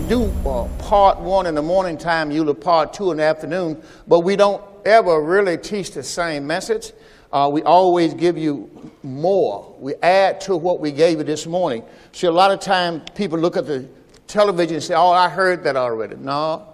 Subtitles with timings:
[0.00, 4.20] do uh, part one in the morning time, usually part two in the afternoon, but
[4.20, 6.92] we don't ever really teach the same message.
[7.32, 8.68] Uh, we always give you
[9.02, 9.74] more.
[9.78, 11.84] We add to what we gave you this morning.
[12.12, 13.88] See, a lot of times people look at the
[14.26, 16.16] television and say, Oh, I heard that already.
[16.16, 16.66] No.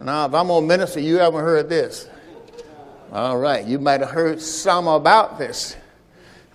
[0.00, 2.08] No, if I'm on minister, you haven't heard this.
[3.12, 5.76] All right, you might have heard some about this.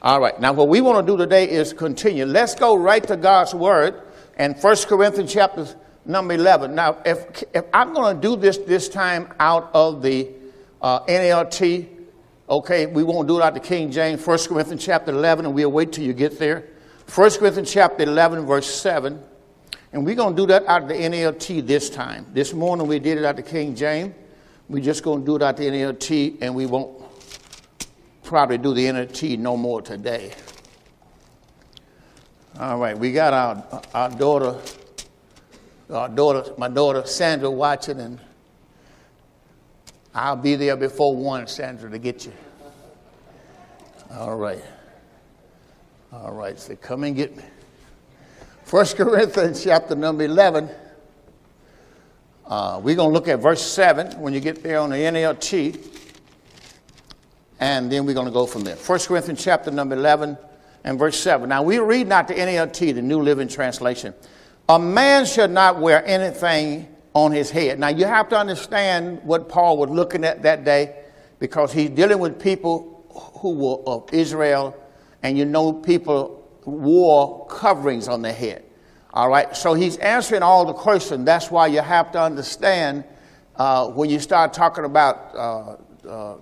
[0.02, 2.26] All right, now what we want to do today is continue.
[2.26, 4.02] Let's go right to God's Word
[4.38, 5.68] and 1 Corinthians chapter
[6.06, 6.76] number 11.
[6.76, 10.30] Now, if, if I'm going to do this this time out of the
[10.82, 11.88] uh, NLT,
[12.50, 15.72] okay, we won't do it out the King James, 1 Corinthians chapter 11, and we'll
[15.72, 16.68] wait till you get there.
[17.14, 19.22] 1 Corinthians chapter 11, verse 7.
[19.92, 22.26] And we're going to do that out of the NLT this time.
[22.34, 24.16] This morning we did it out the King James.
[24.68, 27.00] We're just going to do it out the NLT, and we won't
[28.24, 30.34] probably do the NLT no more today.
[32.60, 34.58] All right, we got our, our daughter,
[35.94, 38.20] our daughter, my daughter Sandra watching, and
[40.14, 42.34] I'll be there before one, Sandra, to get you.
[44.12, 44.64] All right.
[46.12, 47.44] All right, so come and get me.
[48.64, 50.70] First Corinthians chapter number 11.
[52.46, 55.84] Uh, we're going to look at verse 7 when you get there on the NLT,
[57.60, 58.76] and then we're going to go from there.
[58.76, 60.38] 1 Corinthians chapter number 11
[60.84, 61.50] and verse 7.
[61.50, 64.14] Now, we read not the NLT, the New Living Translation.
[64.70, 67.80] A man should not wear anything on his head.
[67.80, 71.04] Now, you have to understand what Paul was looking at that day
[71.40, 73.06] because he's dealing with people
[73.40, 74.76] who were of Israel,
[75.22, 78.64] and you know, people wore coverings on their head.
[79.14, 81.26] All right, so he's answering all the questions.
[81.26, 83.04] That's why you have to understand
[83.58, 85.76] uh, when you start talking about uh,
[86.08, 86.38] uh,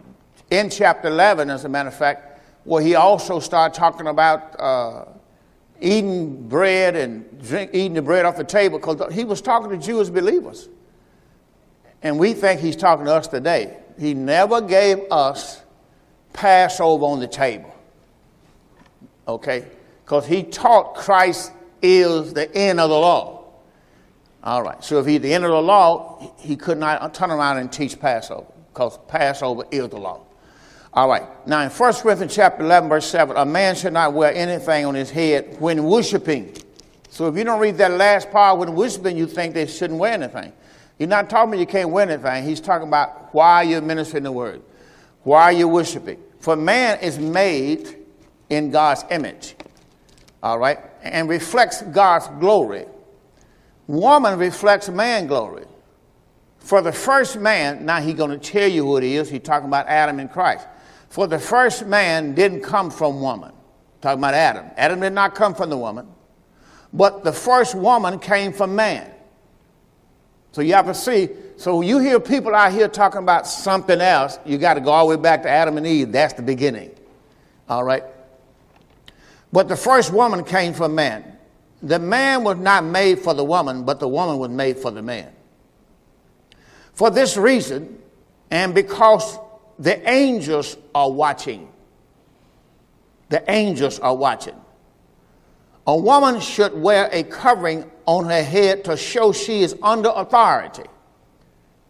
[0.49, 5.05] in chapter 11, as a matter of fact, where he also started talking about uh,
[5.81, 9.77] eating bread and drink, eating the bread off the table, because he was talking to
[9.77, 10.69] Jewish believers.
[12.03, 13.77] And we think he's talking to us today.
[13.99, 15.61] He never gave us
[16.33, 17.75] Passover on the table.
[19.27, 19.65] Okay?
[20.03, 23.43] Because he taught Christ is the end of the law.
[24.43, 24.83] All right.
[24.83, 27.99] So if he's the end of the law, he could not turn around and teach
[27.99, 30.21] Passover because Passover is the law.
[30.93, 31.23] All right.
[31.47, 34.95] Now in 1 Corinthians chapter 11, verse 7, a man should not wear anything on
[34.95, 36.55] his head when worshiping.
[37.09, 40.13] So if you don't read that last part when worshiping, you think they shouldn't wear
[40.13, 40.51] anything.
[40.97, 42.43] He's not talking about you can't wear anything.
[42.43, 44.61] He's talking about why you're ministering the word,
[45.23, 46.19] why you're worshiping.
[46.39, 47.97] For man is made
[48.49, 49.55] in God's image.
[50.43, 52.85] All right and reflects God's glory.
[53.87, 55.65] Woman reflects man glory.
[56.59, 59.29] For the first man, now he's going to tell you who it is.
[59.29, 60.67] He's talking about Adam and Christ.
[61.11, 63.51] For the first man didn't come from woman.
[63.99, 64.67] Talking about Adam.
[64.77, 66.07] Adam did not come from the woman.
[66.93, 69.11] But the first woman came from man.
[70.53, 71.27] So you have to see.
[71.57, 75.09] So you hear people out here talking about something else, you got to go all
[75.09, 76.13] the way back to Adam and Eve.
[76.13, 76.91] That's the beginning.
[77.67, 78.05] All right?
[79.51, 81.25] But the first woman came from man.
[81.83, 85.01] The man was not made for the woman, but the woman was made for the
[85.01, 85.29] man.
[86.93, 88.01] For this reason,
[88.49, 89.37] and because
[89.81, 91.67] the angels are watching,
[93.29, 94.55] the angels are watching.
[95.87, 100.83] A woman should wear a covering on her head to show she is under authority.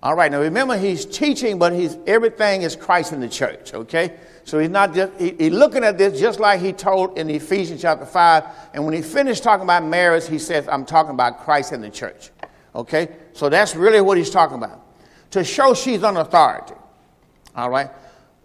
[0.02, 4.16] All right, now remember he's teaching, but he's everything is Christ in the church, okay?
[4.46, 7.82] So he's not just, he, he's looking at this just like he told in Ephesians
[7.82, 8.44] chapter 5.
[8.74, 11.90] And when he finished talking about marriage, he says, I'm talking about Christ in the
[11.90, 12.32] church.
[12.74, 13.10] Okay?
[13.34, 14.88] So that's really what he's talking about.
[15.32, 16.74] To show she's on authority.
[17.56, 17.90] All right?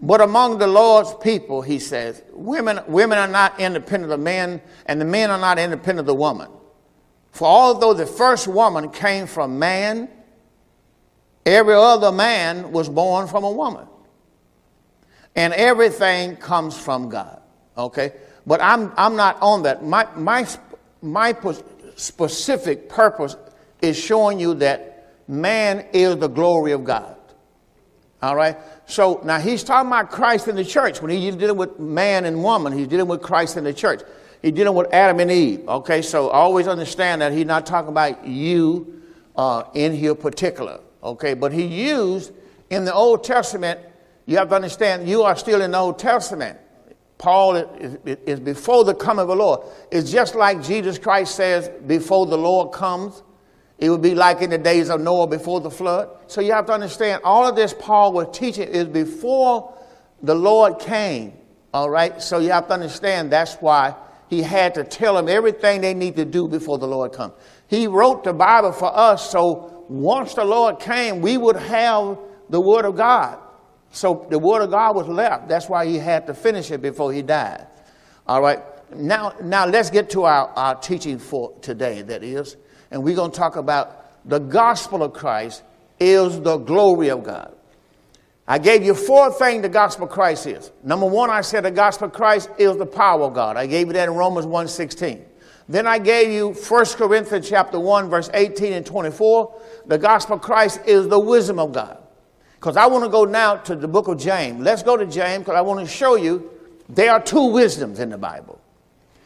[0.01, 5.01] But among the Lord's people, he says, women, women are not independent of men, and
[5.01, 6.51] the men are not independent of the woman.
[7.31, 10.09] For although the first woman came from man,
[11.45, 13.87] every other man was born from a woman
[15.37, 17.41] and everything comes from God.
[17.77, 18.15] Okay?
[18.47, 19.85] But I'm, I'm not on that.
[19.85, 20.47] My, my,
[21.03, 21.37] my
[21.95, 23.37] specific purpose
[23.83, 27.16] is showing you that man is the glory of God.
[28.27, 28.57] All right?
[28.87, 31.01] So now he's talking about Christ in the church.
[31.01, 34.03] When he's dealing with man and woman, he's dealing with Christ in the church.
[34.43, 35.69] He's dealing with Adam and Eve.
[35.69, 36.03] Okay?
[36.03, 39.03] So always understand that he's not talking about you
[39.35, 40.81] uh, in here particular.
[41.03, 41.35] Okay?
[41.35, 42.33] But he used
[42.71, 43.81] in the Old Testament
[44.27, 46.59] you have to understand, you are still in the Old Testament.
[47.17, 49.61] Paul is, is, before the coming of the Lord.
[49.91, 53.23] It's just like Jesus Christ says, before the Lord comes,
[53.79, 56.09] it would be like in the days of Noah before the flood.
[56.29, 59.77] So you have to understand, all of this Paul was teaching is before
[60.23, 61.35] the Lord came.
[61.75, 62.23] All right?
[62.23, 63.95] So you have to understand that's why
[64.29, 67.35] he had to tell them everything they need to do before the Lord comes.
[67.69, 72.19] He wrote the Bible for us so once the Lord came, we would have
[72.49, 73.39] the Word of God.
[73.91, 75.49] So the Word of God was left.
[75.49, 77.67] That's why he had to finish it before he died.
[78.27, 78.61] All right.
[78.95, 82.57] Now, now let's get to our, our teaching for today, that is.
[82.91, 85.63] And we're going to talk about the gospel of Christ
[85.99, 87.55] is the glory of God.
[88.49, 90.71] I gave you four things the gospel of Christ is.
[90.85, 93.57] Number one, I said the gospel of Christ is the power of God.
[93.57, 95.25] I gave you that in Romans 1.16.
[95.69, 99.63] Then I gave you 1 Corinthians chapter 1, verse 18 and 24.
[99.87, 101.99] The gospel of Christ is the wisdom of God.
[102.55, 104.61] Because I want to go now to the book of James.
[104.61, 106.51] Let's go to James because I want to show you
[106.89, 108.61] there are two wisdoms in the Bible.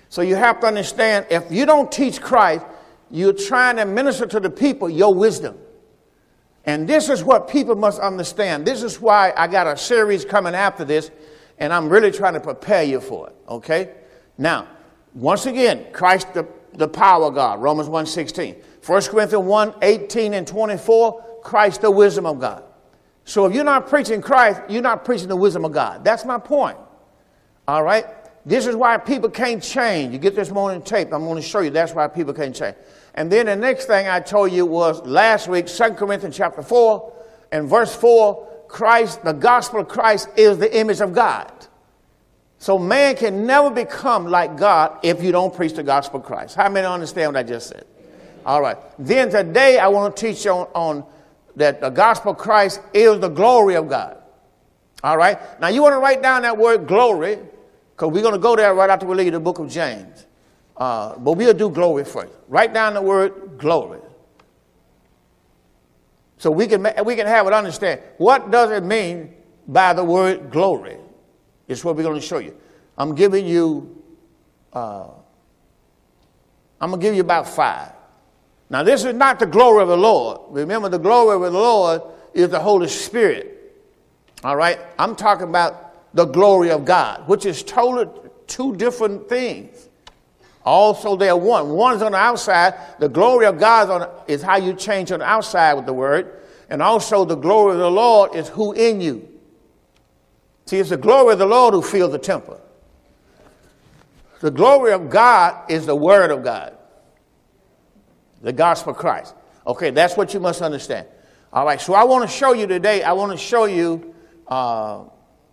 [0.09, 2.65] So you have to understand if you don't teach Christ,
[3.11, 5.59] you're trying to minister to the people your wisdom.
[6.65, 8.67] And this is what people must understand.
[8.67, 11.11] This is why I got a series coming after this,
[11.59, 13.37] and I'm really trying to prepare you for it.
[13.49, 13.95] Okay?
[14.39, 14.69] Now,
[15.15, 18.57] once again, Christ the, the power of God, Romans 1 16.
[18.85, 22.65] 1 Corinthians 1 18 and 24, Christ the wisdom of God.
[23.25, 26.05] So if you're not preaching Christ, you're not preaching the wisdom of God.
[26.05, 26.79] That's my point.
[27.69, 28.07] All right?
[28.47, 30.13] This is why people can't change.
[30.13, 31.13] You get this morning tape.
[31.13, 32.77] I'm going to show you that's why people can't change.
[33.15, 37.13] And then the next thing I told you was last week, 2 Corinthians chapter 4
[37.53, 41.53] and verse 4, Christ, the gospel of Christ is the image of God.
[42.59, 46.55] So man can never become like God if you don't preach the gospel of Christ.
[46.55, 47.87] How many understand what I just said?
[48.45, 48.77] All right.
[48.99, 51.05] Then today I want to teach you on, on
[51.57, 54.19] that the gospel of Christ is the glory of God.
[55.03, 55.39] All right.
[55.61, 57.39] Now you want to write down that word glory
[57.93, 60.27] because we're going to go there right after we read the book of James.
[60.81, 62.33] Uh, but we'll do glory first.
[62.49, 64.01] Write down the word glory.
[66.39, 68.01] So we can, we can have it understand.
[68.17, 69.35] What does it mean
[69.69, 70.97] by the word glory?
[71.69, 72.57] It's what we're going to show you.
[72.97, 74.03] I'm giving you,
[74.73, 75.09] uh,
[76.81, 77.93] I'm going to give you about five.
[78.71, 80.41] Now, this is not the glory of the Lord.
[80.49, 83.77] Remember, the glory of the Lord is the Holy Spirit.
[84.45, 84.79] All right?
[84.99, 88.09] I'm talking about the glory of God, which is totally
[88.47, 89.80] two different things.
[90.65, 91.71] Also, they're one.
[91.71, 92.75] One's on the outside.
[92.99, 96.43] The glory of God is how you change on the outside with the word.
[96.69, 99.27] And also, the glory of the Lord is who in you.
[100.67, 102.61] See, it's the glory of the Lord who fills the temple.
[104.41, 106.77] The glory of God is the Word of God,
[108.41, 109.35] the gospel of Christ.
[109.67, 111.07] Okay, that's what you must understand.
[111.53, 114.15] All right, so I want to show you today, I want to show you,
[114.49, 115.05] uh,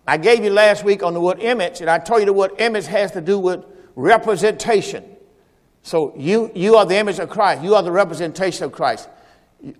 [0.06, 2.52] I gave you last week on the word image, and I told you the word
[2.58, 3.64] image has to do with
[3.98, 5.04] representation.
[5.82, 9.08] So you, you are the image of Christ, you are the representation of Christ.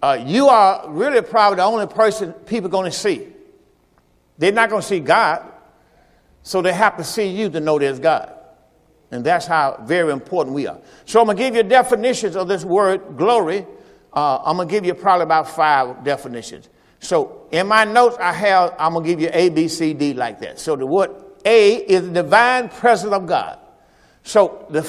[0.03, 3.29] Uh, you are really probably the only person people are going to see.
[4.37, 5.53] They're not going to see God,
[6.43, 8.35] so they have to see you to know there's God.
[9.13, 10.81] And that's how very important we are.
[11.05, 13.67] So I'm going to give you definitions of this word glory.
[14.13, 16.69] Uh, I'm going to give you probably about five definitions.
[16.99, 20.13] So in my notes, I have, I'm going to give you A, B, C, D
[20.13, 20.59] like that.
[20.59, 21.11] So the word
[21.45, 23.61] A is the divine presence of God.
[24.29, 24.83] So the,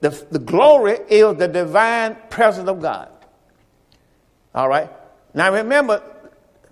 [0.00, 3.10] the, the glory is the divine presence of God.
[4.54, 4.88] All right?
[5.34, 6.02] Now remember,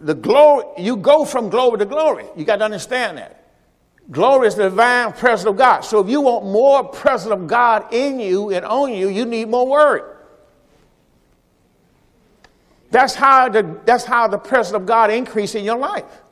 [0.00, 2.24] the glory, you go from glory to glory.
[2.34, 3.52] You got to understand that.
[4.10, 5.82] Glory is the divine presence of God.
[5.82, 9.50] So if you want more presence of God in you and on you, you need
[9.50, 10.16] more word.
[12.90, 16.22] That's how the, that's how the presence of God increase in your life.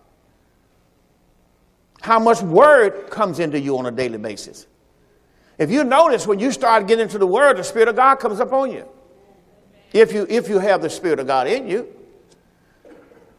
[2.00, 4.68] How much word comes into you on a daily basis.
[5.58, 8.40] If you notice when you start getting into the word, the Spirit of God comes
[8.40, 8.88] upon you.
[9.92, 11.88] If you if you have the Spirit of God in you.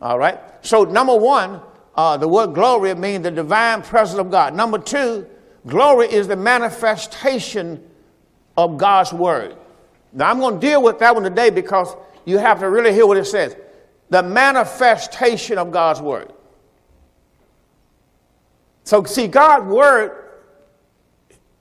[0.01, 0.39] All right.
[0.61, 1.61] So number one,
[1.95, 4.53] uh, the word glory means the divine presence of God.
[4.53, 5.27] Number two,
[5.65, 7.83] glory is the manifestation
[8.57, 9.55] of God's word.
[10.11, 13.07] Now I'm going to deal with that one today because you have to really hear
[13.07, 13.55] what it says.
[14.09, 16.31] The manifestation of God's word.
[18.83, 20.22] So see, God's word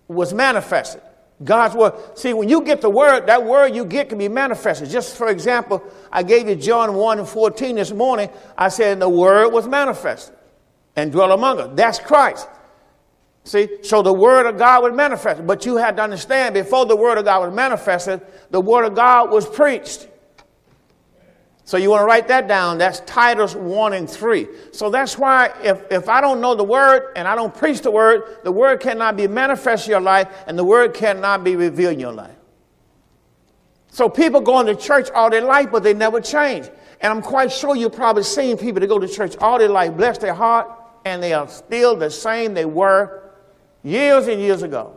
[0.09, 1.03] was manifested.
[1.43, 1.95] God's word.
[2.17, 4.91] See, when you get the word, that word you get can be manifested.
[4.91, 8.31] Just for example, I gave you John 1 and 14 this morning.
[8.57, 10.37] I said, the word was manifested
[10.95, 11.71] and dwelt among us.
[11.75, 12.49] That's Christ.
[13.45, 15.47] See, so the word of God was manifested.
[15.47, 18.95] But you had to understand, before the word of God was manifested, the word of
[18.95, 20.07] God was preached.
[21.65, 22.79] So you want to write that down.
[22.79, 24.49] That's Titus 1 and 3.
[24.73, 27.91] So that's why if, if I don't know the word and I don't preach the
[27.91, 31.95] word, the word cannot be manifest in your life and the word cannot be revealed
[31.95, 32.37] in your life.
[33.91, 36.69] So people go into church all their life, but they never change.
[37.01, 39.97] And I'm quite sure you've probably seen people that go to church all their life,
[39.97, 40.69] bless their heart,
[41.05, 43.31] and they are still the same they were
[43.83, 44.97] years and years ago.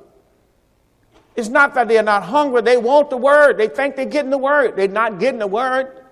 [1.36, 2.62] It's not that they're not hungry.
[2.62, 3.57] They want the word.
[3.57, 4.77] They think they're getting the word.
[4.77, 6.04] They're not getting the word.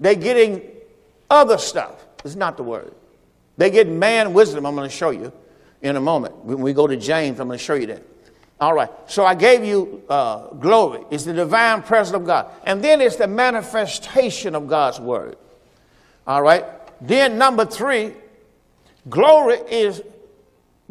[0.00, 0.62] They're getting
[1.30, 2.06] other stuff.
[2.24, 2.94] It's not the word.
[3.56, 4.66] They get man wisdom.
[4.66, 5.32] I'm going to show you
[5.82, 6.36] in a moment.
[6.44, 8.02] When we go to James, I'm going to show you that.
[8.60, 8.90] All right.
[9.06, 11.04] So I gave you uh, glory.
[11.10, 12.50] It's the divine presence of God.
[12.64, 15.36] And then it's the manifestation of God's word.
[16.26, 16.64] All right.
[17.00, 18.14] Then number three,
[19.08, 20.02] glory is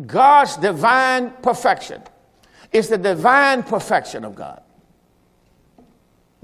[0.05, 2.01] God's divine perfection.
[2.71, 4.61] It's the divine perfection of God.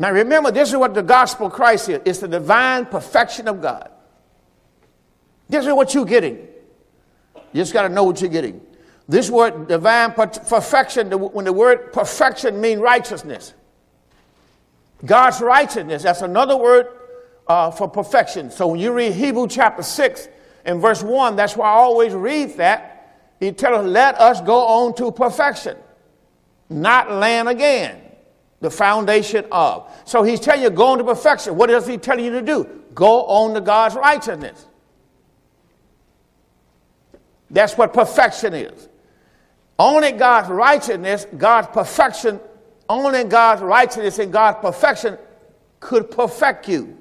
[0.01, 2.01] Now remember, this is what the gospel of Christ is.
[2.05, 3.91] It's the divine perfection of God.
[5.47, 6.37] This is what you're getting.
[7.35, 8.61] You just got to know what you're getting.
[9.07, 13.53] This word divine perfection, when the word perfection means righteousness.
[15.05, 16.87] God's righteousness, that's another word
[17.47, 18.49] uh, for perfection.
[18.49, 20.29] So when you read Hebrew chapter 6
[20.65, 23.19] and verse 1, that's why I always read that.
[23.39, 25.77] He tells us, let us go on to perfection,
[26.71, 28.01] not land again,
[28.61, 29.91] the foundation of.
[30.05, 31.55] So he's telling you, go on to perfection.
[31.55, 32.83] What is he telling you to do?
[32.93, 34.67] Go on to God's righteousness.
[37.49, 38.87] That's what perfection is.
[39.77, 42.39] Only God's righteousness, God's perfection,
[42.87, 45.17] only God's righteousness and God's perfection
[45.79, 46.97] could perfect you.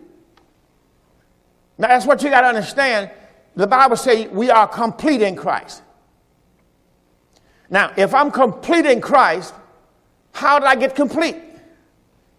[1.77, 3.11] Now, that's what you got to understand.
[3.55, 5.83] The Bible says we are complete in Christ.
[7.69, 9.55] Now, if I'm complete in Christ,
[10.33, 11.37] how did I get complete?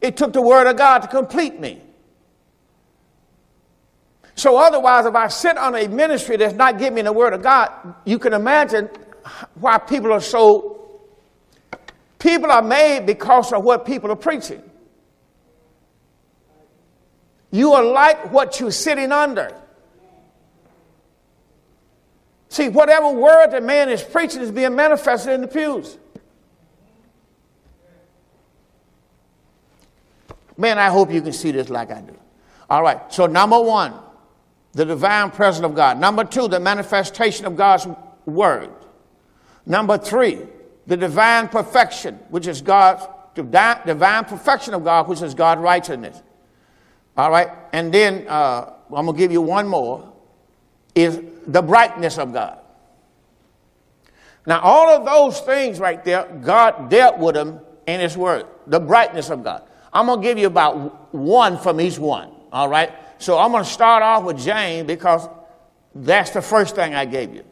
[0.01, 1.81] It took the Word of God to complete me.
[4.36, 7.43] So, otherwise, if I sit on a ministry that's not giving me the Word of
[7.43, 7.72] God,
[8.05, 8.89] you can imagine
[9.55, 10.77] why people are so.
[12.17, 14.62] People are made because of what people are preaching.
[17.51, 19.55] You are like what you're sitting under.
[22.50, 25.98] See, whatever word the man is preaching is being manifested in the pews.
[30.62, 32.15] Man, I hope you can see this like I do.
[32.70, 33.96] All right, so number one,
[34.74, 36.00] the divine presence of God.
[36.00, 37.88] Number two, the manifestation of God's
[38.27, 38.70] word.
[39.65, 40.38] Number three,
[40.86, 46.22] the divine perfection, which is God's divine perfection of God, which is God's righteousness.
[47.18, 50.13] All right, and then uh, I'm gonna give you one more,
[50.94, 52.60] is the brightness of God.
[54.46, 58.46] Now, all of those things right there, God dealt with them in His Word.
[58.68, 59.63] The brightness of God.
[59.93, 62.31] I'm gonna give you about one from each one.
[62.51, 62.91] All right.
[63.17, 65.27] So I'm gonna start off with James because
[65.93, 67.43] that's the first thing I gave you.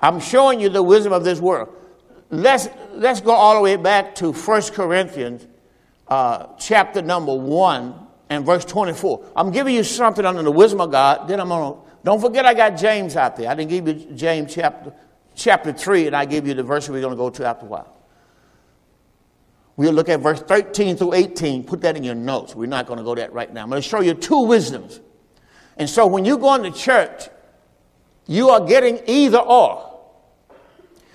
[0.00, 1.74] I'm showing you the wisdom of this world.
[2.30, 5.46] Let's, let's go all the way back to 1 Corinthians
[6.08, 9.24] uh, chapter number 1 and verse 24.
[9.36, 11.28] I'm giving you something under the wisdom of God.
[11.28, 13.48] Then I'm going to, don't forget I got James out there.
[13.48, 14.92] I didn't give you James chapter,
[15.34, 17.68] chapter 3, and I gave you the verse we're going to go to after a
[17.68, 17.95] while.
[19.76, 21.64] We'll look at verse 13 through 18.
[21.64, 22.54] Put that in your notes.
[22.54, 23.62] We're not going to go that right now.
[23.62, 25.00] I'm going to show you two wisdoms.
[25.76, 27.28] And so when you go into church,
[28.26, 30.00] you are getting either or.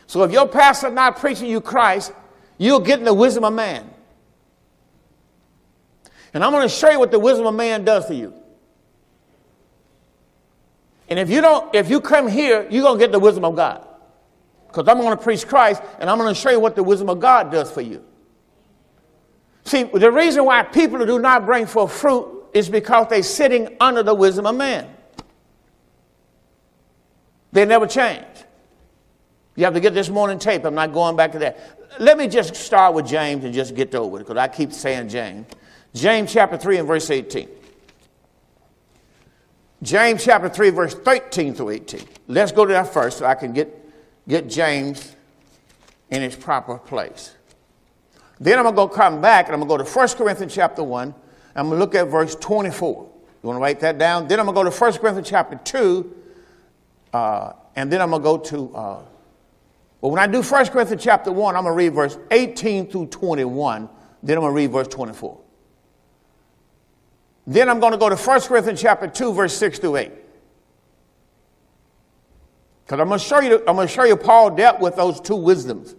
[0.06, 2.14] So if your pastor not preaching you Christ,
[2.58, 3.90] you're getting the wisdom of man.
[6.34, 8.34] And I'm going to show you what the wisdom of man does for you.
[11.10, 13.56] And if you don't, if you come here, you're going to get the wisdom of
[13.56, 13.86] God.
[14.68, 17.10] Because I'm going to preach Christ and I'm going to show you what the wisdom
[17.10, 18.06] of God does for you.
[19.64, 24.04] See, the reason why people do not bring forth fruit is because they're sitting under
[24.04, 24.90] the wisdom of man.
[27.52, 28.26] They never change.
[29.56, 30.66] You have to get this morning tape.
[30.66, 32.00] I'm not going back to that.
[32.00, 35.10] Let me just start with James and just get over it because I keep saying
[35.10, 35.48] James.
[35.94, 37.50] James chapter 3 and verse 18.
[39.84, 42.02] James chapter 3, verse 13 through 18.
[42.28, 43.90] Let's go to that first so I can get,
[44.28, 45.16] get James
[46.12, 47.36] in its proper place.
[48.42, 50.84] Then I'm going to come back and I'm going to go to 1 Corinthians chapter
[50.84, 51.14] 1.
[51.56, 53.04] I'm going to look at verse 24.
[53.44, 54.28] You want to write that down?
[54.28, 56.16] Then I'm going to go to 1 Corinthians chapter 2
[57.14, 59.02] uh, and then I'm going to go to, uh,
[60.02, 63.08] well, when I do 1 Corinthians chapter 1, I'm going to read verse 18 through
[63.08, 63.88] 21.
[64.24, 65.40] Then I'm going to read verse 24.
[67.46, 70.12] Then I'm going to go to 1 Corinthians chapter 2, verse 6 through 8.
[72.86, 75.22] Because I'm going to show you, I'm going to show you Paul dealt with those
[75.22, 75.96] two wisdoms.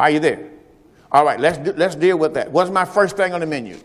[0.00, 0.48] Are you there?
[1.12, 2.50] All right, let's, do, let's deal with that.
[2.50, 3.76] What's my first thing on the menu?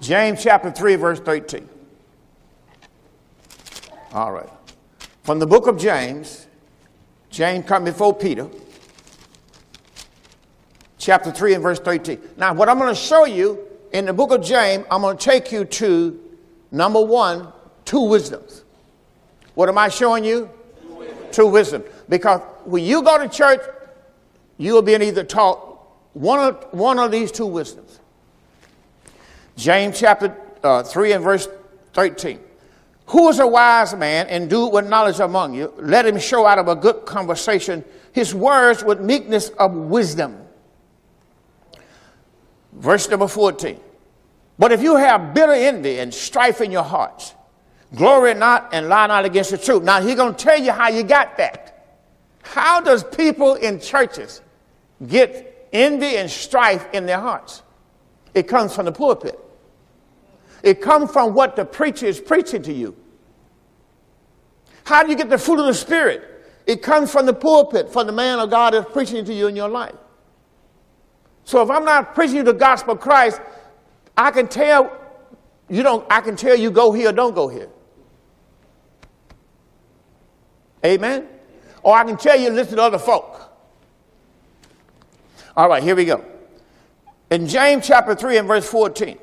[0.00, 1.68] James chapter 3, verse 13.
[4.14, 4.48] All right.
[5.22, 6.46] From the book of James,
[7.28, 8.48] James come before Peter,
[10.96, 12.18] chapter 3 and verse 13.
[12.38, 13.58] Now, what I'm going to show you
[13.92, 16.18] in the book of James, I'm going to take you to
[16.70, 17.52] number one,
[17.84, 18.64] two wisdoms.
[19.54, 20.48] What am I showing you?
[21.36, 21.84] Two wisdom.
[22.08, 23.60] Because when you go to church,
[24.56, 25.58] you will be either taught
[26.14, 28.00] one of, one of these two wisdoms.
[29.54, 31.46] James chapter uh, 3 and verse
[31.92, 32.40] 13.
[33.08, 35.74] Who is a wise man and do with knowledge among you?
[35.76, 40.38] Let him show out of a good conversation his words with meekness of wisdom.
[42.72, 43.78] Verse number 14.
[44.58, 47.34] But if you have bitter envy and strife in your hearts,
[47.94, 49.82] glory not and lie not against the truth.
[49.82, 51.96] Now, he's going to tell you how you got that.
[52.42, 54.40] How does people in churches
[55.06, 57.62] get envy and strife in their hearts?
[58.34, 59.38] It comes from the pulpit.
[60.62, 62.96] It comes from what the preacher is preaching to you.
[64.84, 66.22] How do you get the fruit of the Spirit?
[66.66, 69.56] It comes from the pulpit, from the man of God is preaching to you in
[69.56, 69.94] your life.
[71.44, 73.40] So if I'm not preaching you the gospel of Christ,
[74.16, 74.96] I can tell
[75.68, 77.68] you don't, I can tell you go here, or don't go here.
[80.84, 81.26] Amen?
[81.82, 83.52] Or I can tell you listen to other folk.
[85.56, 86.24] All right, here we go.
[87.30, 89.18] In James chapter 3 and verse 14.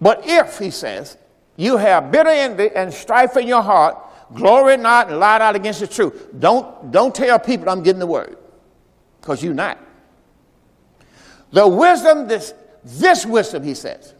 [0.00, 1.16] But if, he says,
[1.56, 3.96] you have bitter envy and strife in your heart,
[4.34, 6.28] glory not and lie not against the truth.
[6.38, 8.36] Don't, don't tell people I'm getting the word,
[9.20, 9.78] because you're not.
[11.52, 14.14] The wisdom, this, this wisdom, he says.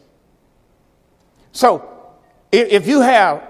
[1.51, 2.13] So,
[2.51, 3.43] if, if you have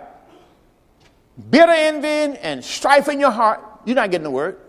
[1.49, 4.59] bitter envy and strife in your heart, you're not getting the word.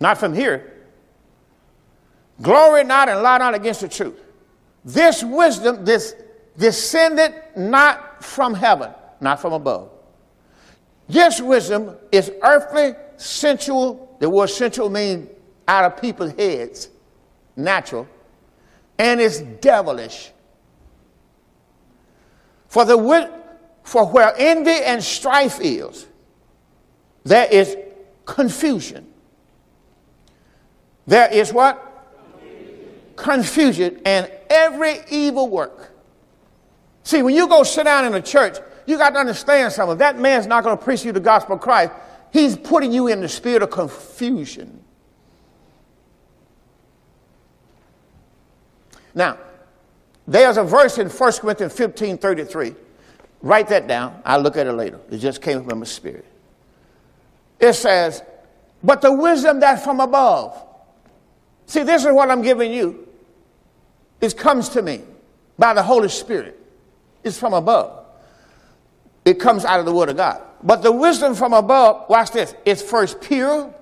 [0.00, 0.72] Not from here.
[2.42, 4.20] Glory not and lie not against the truth.
[4.84, 6.14] This wisdom, this
[6.58, 8.90] descended not from heaven,
[9.20, 9.90] not from above.
[11.08, 14.16] This wisdom is earthly, sensual.
[14.20, 15.28] The word sensual means
[15.68, 16.88] out of people's heads,
[17.56, 18.08] natural,
[18.98, 20.32] and it's devilish.
[22.68, 22.98] For the
[23.84, 26.06] for where envy and strife is,
[27.22, 27.76] there is
[28.24, 29.06] confusion.
[31.06, 31.90] There is what?
[33.14, 35.92] Confusion, and every evil work.
[37.04, 38.56] See, when you go sit down in a church,
[38.86, 39.98] you got to understand something.
[39.98, 41.92] That man's not going to preach you the gospel of Christ.
[42.32, 44.82] He's putting you in the spirit of confusion.
[49.14, 49.38] Now,
[50.26, 52.74] there's a verse in 1 Corinthians 15 33.
[53.44, 54.22] Write that down.
[54.24, 54.98] I'll look at it later.
[55.10, 56.24] It just came from my spirit.
[57.60, 58.22] It says,
[58.82, 60.64] But the wisdom that's from above.
[61.66, 63.06] See, this is what I'm giving you.
[64.22, 65.02] It comes to me
[65.58, 66.58] by the Holy Spirit.
[67.22, 68.06] It's from above.
[69.26, 70.40] It comes out of the Word of God.
[70.62, 73.74] But the wisdom from above, watch this, it's first pure,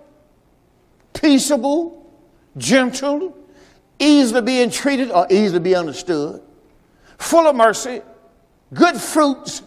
[1.12, 2.12] peaceable,
[2.57, 3.38] gentle,
[4.01, 6.42] easy to be entreated or easy to be understood,
[7.16, 8.03] full of mercy,
[8.72, 9.62] good fruits,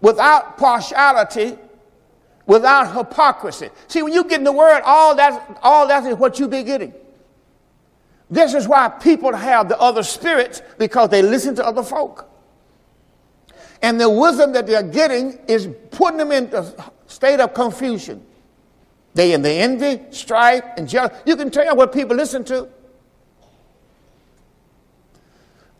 [0.00, 1.56] without partiality,
[2.46, 3.70] without hypocrisy.
[3.86, 6.62] See, when you get in the word, all that, all that is what you be
[6.62, 6.92] getting.
[8.28, 12.28] This is why people have the other spirits because they listen to other folk.
[13.82, 16.72] And the wisdom that they're getting is putting them in a
[17.06, 18.24] state of confusion.
[19.14, 21.14] They in the envy, strife, and jealousy.
[21.26, 22.68] You can tell what people listen to.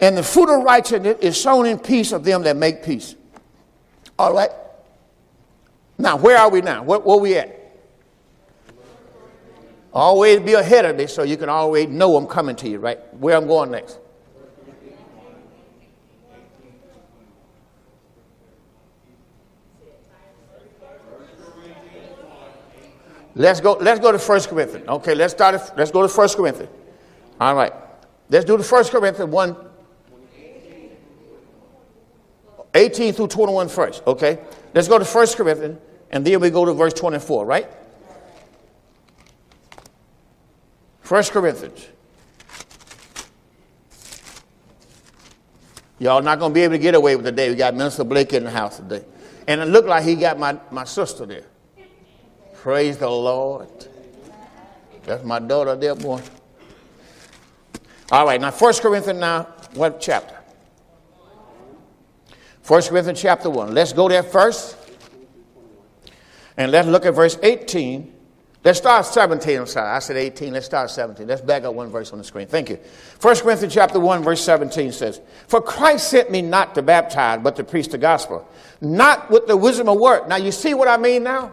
[0.03, 3.15] And the fruit of righteousness is sown in peace of them that make peace.
[4.19, 4.51] All right?
[5.97, 6.83] Now, where are we now?
[6.83, 7.61] Where, where we at?
[9.93, 12.99] Always be ahead of me so you can always know I'm coming to you, right?
[13.15, 14.01] Where I'm going next.
[23.37, 24.89] Let's go, let's go to 1 Corinthians.
[24.89, 26.73] Okay, let's start, let's go to 1 Corinthians.
[27.41, 27.73] All right.
[28.29, 29.57] Let's do the 1 Corinthians 1,
[32.75, 34.03] 18 through 21 first.
[34.07, 34.39] Okay.
[34.75, 35.79] Let's go to 1 Corinthians
[36.11, 37.67] and then we go to verse 24, right?
[41.07, 41.89] 1 Corinthians.
[45.99, 47.49] Y'all not going to be able to get away with today.
[47.49, 49.05] We got Minister Blake in the house today.
[49.47, 51.45] And it looked like he got my, my sister there.
[52.55, 53.69] Praise the Lord.
[55.05, 56.23] That's my daughter there, boy.
[58.11, 60.42] All right, now First Corinthians now, what chapter?
[62.63, 63.75] First Corinthians chapter 1.
[63.75, 64.77] Let's go there first.
[66.57, 68.13] And let's look at verse 18.
[68.65, 69.59] Let's start 17.
[69.59, 70.53] I'm sorry, I said 18.
[70.53, 71.27] Let's start 17.
[71.27, 72.47] Let's back up one verse on the screen.
[72.47, 72.79] Thank you.
[73.19, 77.57] First Corinthians chapter 1, verse 17 says, For Christ sent me not to baptize, but
[77.57, 78.49] to preach the gospel,
[78.81, 80.29] not with the wisdom of word.
[80.29, 81.53] Now you see what I mean now?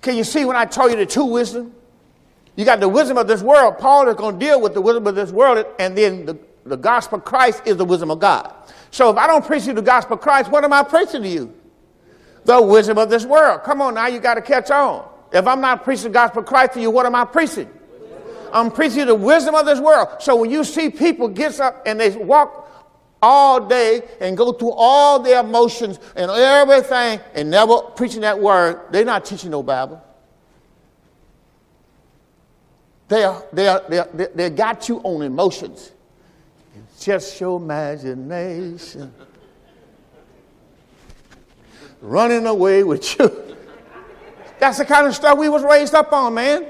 [0.00, 1.74] Can you see when I told you the two wisdom?
[2.54, 3.76] You got the wisdom of this world.
[3.76, 6.76] Paul is going to deal with the wisdom of this world and then the the
[6.76, 8.52] gospel of Christ is the wisdom of God.
[8.90, 11.28] So if I don't preach you the gospel of Christ, what am I preaching to
[11.28, 11.54] you?
[12.44, 13.62] The wisdom of this world.
[13.64, 15.08] Come on now, you got to catch on.
[15.32, 17.68] If I'm not preaching the gospel of Christ to you, what am I preaching?
[18.52, 20.08] I'm preaching the wisdom of this world.
[20.20, 22.62] So when you see people get up and they walk
[23.20, 28.80] all day and go through all their emotions and everything and never preaching that word,
[28.90, 30.02] they're not teaching no Bible.
[33.08, 35.92] They, are, they, are, they, are, they, they got you on emotions.
[36.98, 39.12] Just your imagination
[42.00, 43.56] running away with you.
[44.58, 46.66] That's the kind of stuff we was raised up on, man.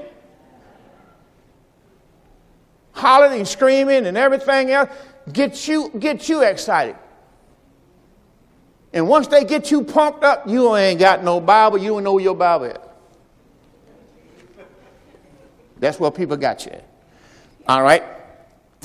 [2.91, 4.89] Hollering and screaming and everything else
[5.31, 6.95] get you get you excited.
[8.93, 11.77] And once they get you pumped up, you ain't got no Bible.
[11.77, 12.73] You don't know your Bible.
[15.79, 16.71] That's where people got you.
[17.67, 18.03] All right?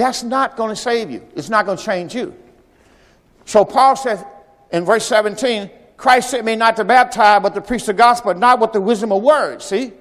[0.02, 1.24] That's not going to save you.
[1.36, 2.34] It's not going to change you.
[3.44, 4.24] So Paul says
[4.72, 8.58] in verse 17, Christ sent me not to baptize, but to preach the gospel, not
[8.58, 9.92] with the wisdom of words, see?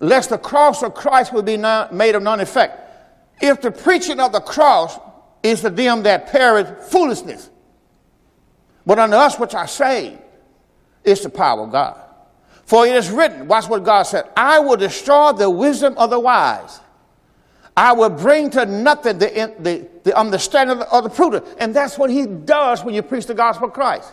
[0.00, 2.80] Lest the cross of Christ would be non, made of none effect.
[3.40, 4.98] If the preaching of the cross
[5.44, 7.48] is to them that perish foolishness,
[8.84, 10.18] but unto us which are saved,
[11.04, 11.96] is the power of God.
[12.64, 16.18] For it is written, watch what God said, I will destroy the wisdom of the
[16.18, 16.80] wise.
[17.76, 21.46] I will bring to nothing the, the, the understanding of the prudent.
[21.58, 24.12] And that's what he does when you preach the gospel of Christ.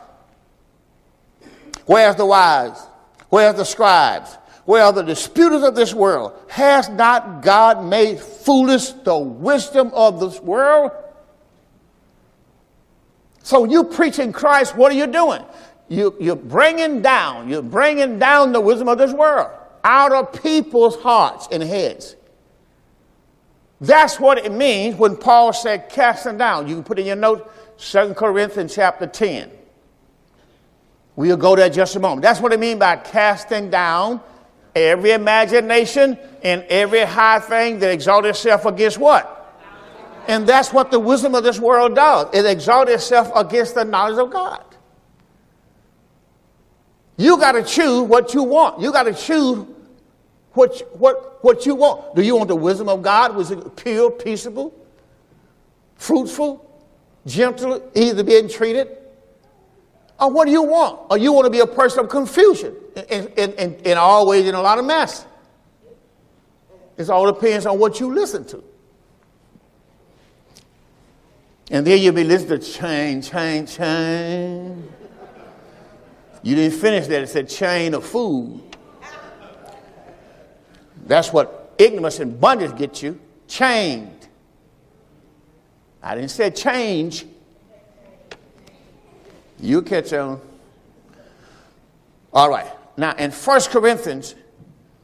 [1.85, 2.81] Where's the wise?
[3.29, 4.35] Where's the scribes?
[4.65, 6.33] Where are the disputers of this world?
[6.47, 10.91] Has not God made foolish the wisdom of this world?
[13.41, 15.43] So you preaching Christ, what are you doing?
[15.89, 19.51] you, you're bringing down, you're bringing down the wisdom of this world
[19.83, 22.15] out of people's hearts and heads.
[23.81, 26.67] That's what it means when Paul said casting down.
[26.67, 29.51] You can put in your note, 2 Corinthians chapter 10.
[31.15, 32.21] We'll go there just a moment.
[32.21, 34.21] That's what it means by casting down
[34.75, 39.35] every imagination and every high thing that exalts itself against what?
[40.27, 42.27] And that's what the wisdom of this world does.
[42.33, 44.63] It exalts itself against the knowledge of God.
[47.17, 48.79] You got to choose what you want.
[48.79, 49.65] You got to choose
[50.59, 52.15] what, what, what you want.
[52.15, 54.73] Do you want the wisdom of God, which is pure, peaceable,
[55.95, 56.69] fruitful,
[57.25, 58.89] gentle, easy to be entreated?
[60.19, 60.99] Or what do you want?
[61.09, 62.75] Or you want to be a person of confusion
[63.09, 65.25] and, and, and, and always in a lot of mess?
[66.97, 68.61] It all depends on what you listen to.
[71.71, 74.91] And then you'll be listening to chain, chain, chain.
[76.43, 77.21] You didn't finish that.
[77.21, 78.68] It said chain of fools.
[81.09, 83.19] That's what ignorance and bondage get you.
[83.47, 84.27] Chained.
[86.03, 87.25] I didn't say change.
[89.59, 90.39] You catch on.
[92.31, 92.67] All right.
[92.95, 94.35] Now, in 1 Corinthians,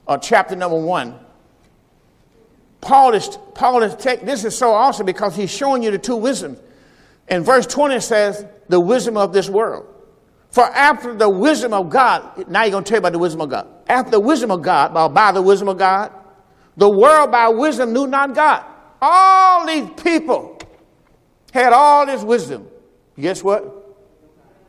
[0.07, 1.19] uh, chapter number 1,
[2.81, 6.15] Paul is, Paul is taking, this is so awesome because he's showing you the two
[6.15, 6.59] wisdoms.
[7.29, 9.87] In verse 20 says, the wisdom of this world.
[10.55, 13.41] For after the wisdom of God, now you're going to tell you about the wisdom
[13.41, 13.67] of God.
[13.87, 16.13] After the wisdom of God, by, by the wisdom of God,
[16.77, 18.63] the world by wisdom knew not God.
[19.01, 20.57] All these people
[21.51, 22.69] had all this wisdom.
[23.19, 23.97] Guess what?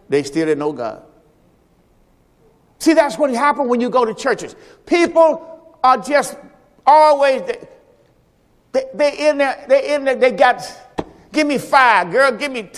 [0.08, 1.04] They still didn't know God.
[2.80, 4.56] See, that's what happened when you go to churches.
[4.86, 6.36] People are just
[6.84, 7.42] always,
[8.72, 10.68] they, they, in there, they in there, they got,
[11.32, 12.72] give me five, girl, give me,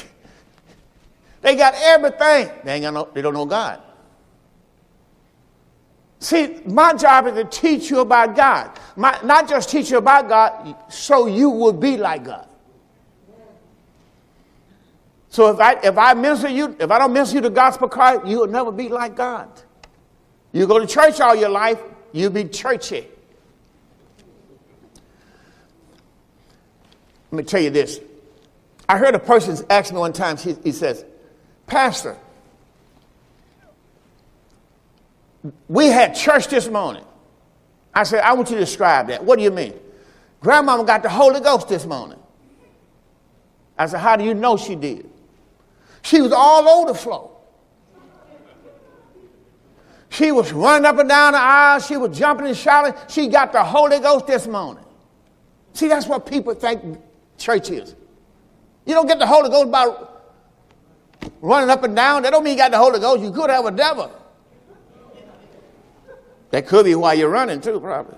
[1.41, 2.51] they got everything.
[2.65, 3.81] They ain't got no, they don't know God.
[6.21, 8.79] See, my job is to teach you about God.
[8.97, 12.49] My, not just teach you about God, so you will be like God.
[15.31, 18.27] So if I if I minister you, if I don't minister you the gospel Christ,
[18.27, 19.49] you will never be like God.
[20.53, 21.81] You go to church all your life,
[22.13, 23.07] you'll be churchy.
[27.31, 28.01] Let me tell you this.
[28.89, 31.05] I heard a person ask me one time, he, he says,
[31.69, 32.17] Pastor,
[35.69, 37.05] we had church this morning.
[37.95, 39.23] I said, I want you to describe that.
[39.23, 39.75] What do you mean?
[40.41, 42.19] Grandmama got the Holy Ghost this morning.
[43.77, 45.09] I said, How do you know she did?
[46.03, 47.31] She was all over the floor.
[50.11, 51.81] She was running up and down the aisle.
[51.81, 52.95] She was jumping and shouting.
[53.09, 54.85] She got the Holy Ghost this morning.
[55.75, 56.99] See, that's what people think
[57.37, 57.95] church is.
[58.87, 59.95] You don't get the Holy Ghost by
[61.41, 63.23] running up and down, that don't mean you got the Holy Ghost.
[63.23, 64.13] You could have a devil.
[66.51, 68.17] That could be why you're running too, probably.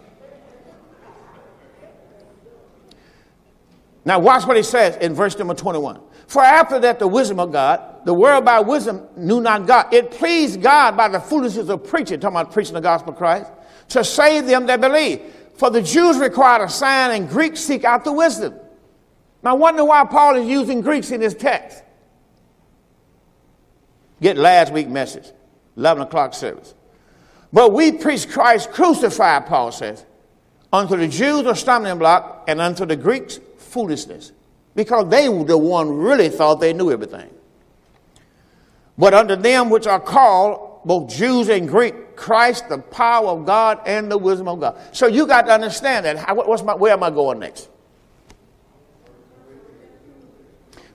[4.05, 6.01] Now, watch what he says in verse number 21.
[6.27, 9.93] For after that, the wisdom of God, the world by wisdom knew not God.
[9.93, 13.51] It pleased God by the foolishness of preaching, talking about preaching the gospel of Christ,
[13.89, 15.21] to save them that believe.
[15.55, 18.55] For the Jews required a sign, and Greeks seek out the wisdom.
[19.43, 21.83] Now, I wonder why Paul is using Greeks in his text.
[24.21, 25.31] Get last week's message,
[25.77, 26.75] 11 o'clock service.
[27.53, 30.05] But we preach Christ crucified, Paul says.
[30.73, 34.33] Unto the Jews a stumbling block, and unto the Greeks foolishness.
[34.75, 37.31] Because they were the one really thought they knew everything.
[38.97, 43.81] But unto them which are called, both Jews and Greek, Christ, the power of God
[43.87, 44.79] and the wisdom of God.
[44.93, 46.19] So you got to understand that.
[46.19, 47.69] How, my, where am I going next?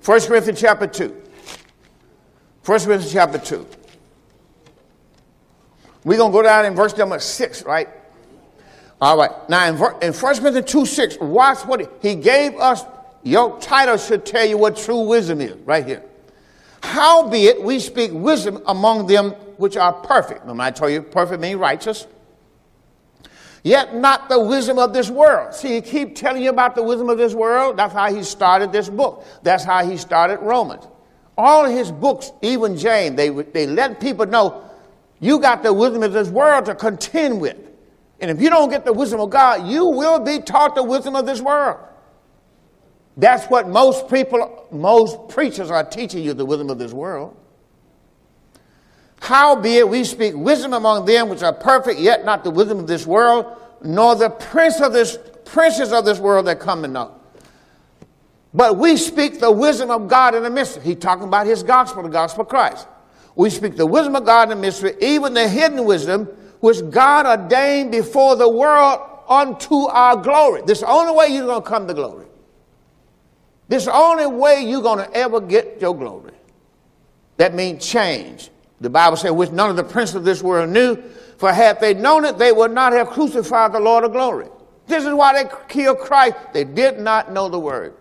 [0.05, 1.23] 1 Corinthians chapter 2.
[2.65, 3.67] 1 Corinthians chapter 2.
[6.03, 7.87] We're going to go down in verse number 6, right?
[8.99, 9.31] All right.
[9.49, 12.83] Now, in, in 1 Corinthians 2 6, watch what he, he gave us.
[13.23, 16.03] Your title should tell you what true wisdom is, right here.
[16.81, 20.41] Howbeit, we speak wisdom among them which are perfect.
[20.41, 22.07] Remember, I told you perfect means righteous.
[23.63, 25.55] Yet not the wisdom of this world.
[25.55, 27.77] See, he keep telling you about the wisdom of this world.
[27.77, 29.25] That's how he started this book.
[29.41, 30.85] That's how he started Romans.
[31.37, 34.63] All his books, even James, they, they let people know
[35.19, 37.57] you got the wisdom of this world to contend with.
[38.19, 41.15] And if you don't get the wisdom of God, you will be taught the wisdom
[41.15, 41.79] of this world.
[43.17, 47.35] That's what most people, most preachers are teaching you the wisdom of this world.
[49.21, 53.07] Howbeit we speak wisdom among them which are perfect, yet not the wisdom of this
[53.07, 53.45] world,
[53.81, 57.19] nor the prince of this princes of this world that come and know.
[58.55, 60.81] But we speak the wisdom of God in the mystery.
[60.83, 62.87] He's talking about his gospel, the gospel of Christ.
[63.35, 66.27] We speak the wisdom of God in the mystery, even the hidden wisdom
[66.61, 70.61] which God ordained before the world unto our glory.
[70.61, 72.27] This is the only way you're going to come to glory.
[73.67, 76.31] This is the only way you're going to ever get your glory.
[77.35, 78.51] That means change.
[78.79, 80.95] The Bible says, which none of the princes of this world knew,
[81.37, 84.47] for had they known it, they would not have crucified the Lord of glory.
[84.87, 86.37] This is why they killed Christ.
[86.53, 87.95] They did not know the word.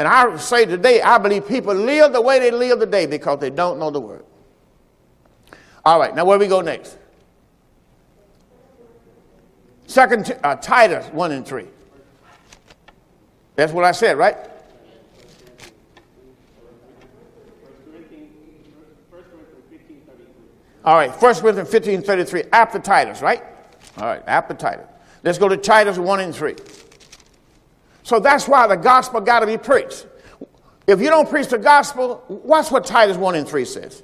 [0.00, 3.50] And I say today, I believe people live the way they live today because they
[3.50, 4.24] don't know the word.
[5.84, 6.96] All right, now where do we go next?
[9.86, 11.66] Second, uh, Titus 1 and 3.
[13.56, 14.38] That's what I said, right?
[20.82, 23.42] All right, 1 Corinthians 15 33, after Titus, right?
[23.98, 24.86] All right, after Titus.
[25.22, 26.56] Let's go to Titus 1 and 3.
[28.10, 30.04] So that's why the gospel got to be preached.
[30.84, 34.02] If you don't preach the gospel, watch what Titus 1 and 3 says.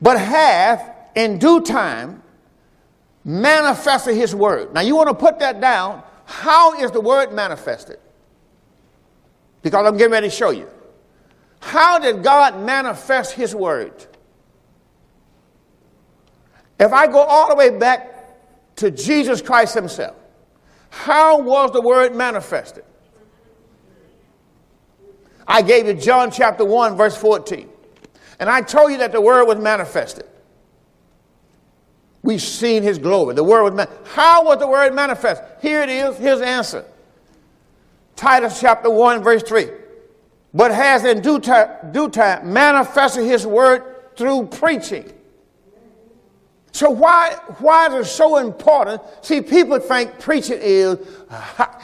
[0.00, 2.22] But hath in due time
[3.24, 4.72] manifested his word.
[4.72, 6.04] Now you want to put that down.
[6.24, 7.98] How is the word manifested?
[9.62, 10.70] Because I'm getting ready to show you.
[11.58, 14.06] How did God manifest his word?
[16.78, 18.36] If I go all the way back
[18.76, 20.14] to Jesus Christ himself,
[20.90, 22.84] how was the word manifested?
[25.46, 27.68] I gave you John chapter 1, verse 14.
[28.38, 30.26] And I told you that the word was manifested.
[32.22, 33.34] We've seen his glory.
[33.34, 35.42] The word was man- How was the word manifest?
[35.60, 36.84] Here it is, his answer.
[38.14, 39.68] Titus chapter 1, verse 3.
[40.52, 45.10] But has in due due time manifested his word through preaching.
[46.72, 49.02] So why, why is it so important?
[49.22, 51.82] See, people think preaching is, ha,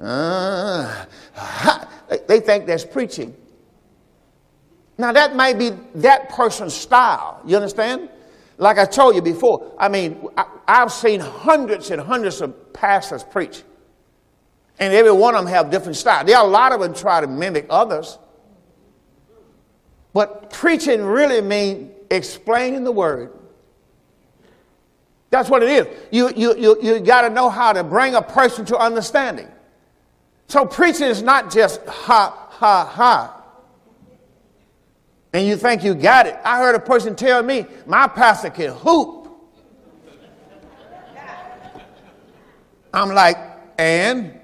[0.00, 1.88] uh, ha.
[2.28, 3.36] they think that's preaching.
[4.98, 7.40] Now that might be that person's style.
[7.44, 8.08] You understand?
[8.56, 13.24] Like I told you before, I mean, I, have seen hundreds and hundreds of pastors
[13.24, 13.62] preach.
[14.78, 16.24] And every one of them have different style.
[16.24, 18.18] There are a lot of them try to mimic others.
[20.12, 23.32] But preaching really means explaining the word.
[25.34, 25.88] That's what it is.
[26.12, 29.48] You, you, you, you got to know how to bring a person to understanding.
[30.46, 33.44] So preaching is not just ha, ha, ha
[35.32, 36.38] and you think you got it.
[36.44, 39.28] I heard a person tell me, my pastor can whoop.
[42.94, 43.36] I'm like,
[43.76, 44.38] and?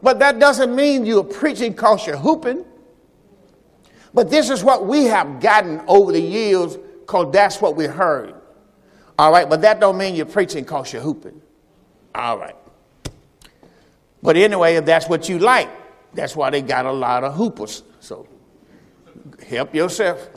[0.00, 2.64] But that doesn't mean you're preaching because you're whooping.
[4.14, 8.37] But this is what we have gotten over the years because that's what we heard.
[9.18, 11.40] All right, but that don't mean you're preaching because you're whooping.
[12.14, 12.56] All right.
[14.22, 15.68] But anyway, if that's what you like,
[16.14, 17.82] that's why they got a lot of whoopers.
[18.00, 18.26] So
[19.46, 20.30] Help yourself.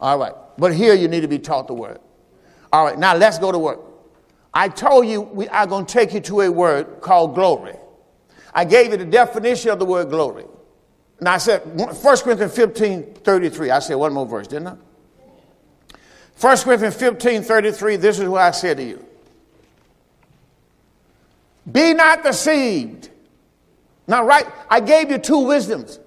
[0.00, 0.32] All right.
[0.58, 1.98] But here you need to be taught the word.
[2.72, 2.98] All right.
[2.98, 3.80] Now let's go to work.
[4.54, 7.74] I told you we are going to take you to a word called glory.
[8.54, 10.44] I gave you the definition of the word glory.
[11.18, 13.70] And I said, 1 Corinthians 15 33.
[13.70, 14.76] I said one more verse, didn't I?
[16.40, 19.04] 1 Corinthians 15 33, this is what I said to you.
[21.70, 23.10] Be not deceived.
[24.06, 26.00] Now, right, I gave you two wisdoms.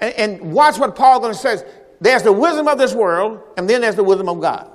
[0.00, 1.64] And, and watch what Paul going to says.
[2.00, 4.70] There's the wisdom of this world, and then there's the wisdom of God.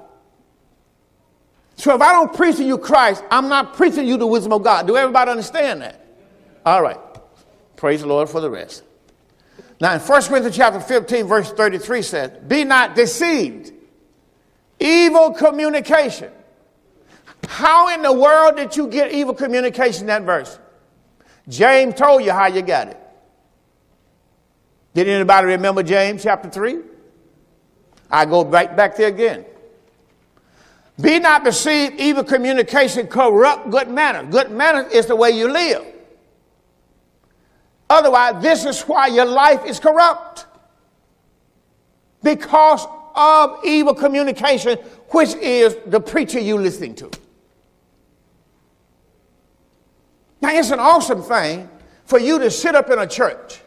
[1.76, 4.64] So if I don't preach to you Christ, I'm not preaching you the wisdom of
[4.64, 4.88] God.
[4.88, 6.06] Do everybody understand that?
[6.66, 7.00] All right.
[7.76, 8.84] Praise the Lord for the rest.
[9.80, 13.74] Now in 1 Corinthians chapter 15, verse 33 says, Be not deceived.
[14.82, 16.32] Evil communication.
[17.48, 20.60] How in the world did you get evil communication in that verse?
[21.48, 22.98] James told you how you got it.
[24.94, 26.80] Did anybody remember James chapter 3?
[28.10, 29.46] I go right back there again.
[31.00, 34.32] Be not deceived, evil communication corrupt good manners.
[34.32, 35.86] Good manners is the way you live.
[37.90, 40.46] Otherwise, this is why your life is corrupt.
[42.24, 44.78] Because of evil communication,
[45.10, 47.10] which is the preacher you're listening to.
[50.42, 51.70] Now, it's an awesome thing
[52.06, 53.62] for you to sit up in a church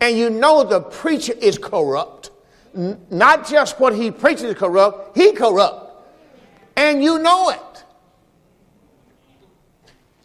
[0.00, 2.30] and you know the preacher is corrupt.
[2.76, 5.86] N- not just what he preaches is corrupt, he corrupt.
[6.76, 7.84] And you know it.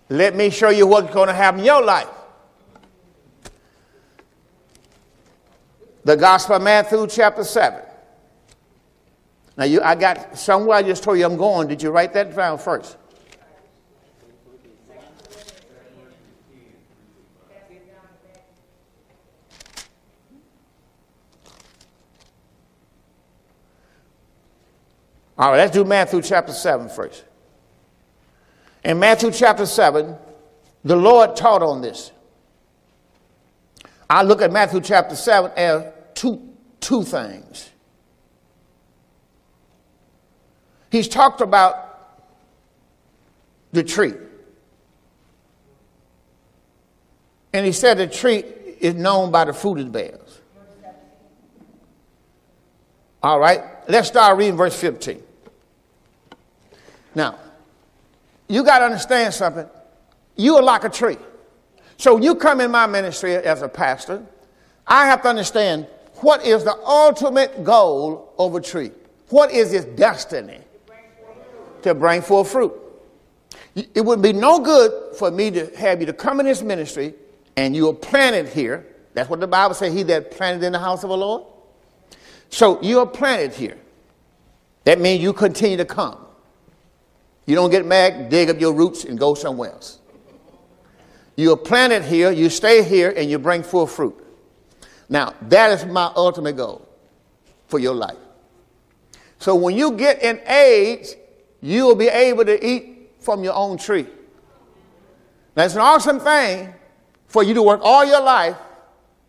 [0.09, 2.07] Let me show you what's going to happen in your life.
[6.03, 7.81] The Gospel of Matthew, chapter 7.
[9.55, 11.67] Now, you, I got somewhere I just told you I'm going.
[11.67, 12.97] Did you write that down first?
[25.35, 27.25] All right, let's do Matthew chapter 7 first.
[28.83, 30.15] In Matthew chapter 7,
[30.83, 32.11] the Lord taught on this.
[34.09, 37.72] I look at Matthew chapter 7 as two, two things.
[40.93, 42.21] He's talked about
[43.71, 44.13] the tree.
[47.51, 48.43] And he said the tree
[48.79, 50.41] is known by the fruit it bears.
[53.23, 55.23] All right, let's start reading verse 15.
[57.15, 57.39] Now,
[58.47, 59.67] you got to understand something.
[60.35, 61.17] You are like a tree.
[61.97, 64.23] So you come in my ministry as a pastor,
[64.85, 68.91] I have to understand what is the ultimate goal of a tree?
[69.29, 70.59] What is its destiny?
[71.83, 72.73] To bring forth fruit.
[73.75, 77.13] It would be no good for me to have you to come in this ministry
[77.55, 78.85] and you are planted here.
[79.13, 81.43] That's what the Bible says, he that planted in the house of the Lord.
[82.49, 83.77] So you are planted here.
[84.85, 86.19] That means you continue to come.
[87.45, 89.99] You don't get mad, dig up your roots, and go somewhere else.
[91.35, 94.15] You are planted here, you stay here, and you bring forth fruit.
[95.09, 96.87] Now, that is my ultimate goal
[97.67, 98.17] for your life.
[99.39, 101.07] So when you get in age,
[101.63, 104.05] you will be able to eat from your own tree.
[105.55, 106.73] It's an awesome thing
[107.27, 108.57] for you to work all your life,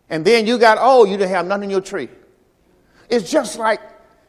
[0.09, 2.09] and then you got old, you didn't have nothing in your tree.
[3.09, 3.79] It's just like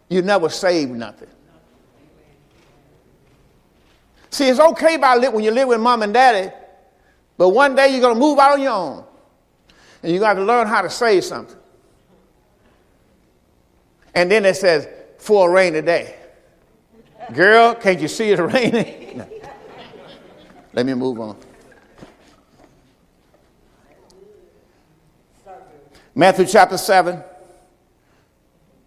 [0.09, 1.29] you never saved nothing.
[4.31, 6.53] See, it's okay by when you live with mom and daddy,
[7.37, 9.05] but one day you're going to move out on your own.
[10.05, 11.59] And you got to learn how to save something.
[14.14, 14.88] And then it says,
[15.19, 16.16] for a rainy day.
[17.33, 19.05] Girl, can't you see it raining?
[19.17, 19.27] No.
[20.75, 21.39] Let me move on.
[26.15, 27.23] Matthew chapter 7.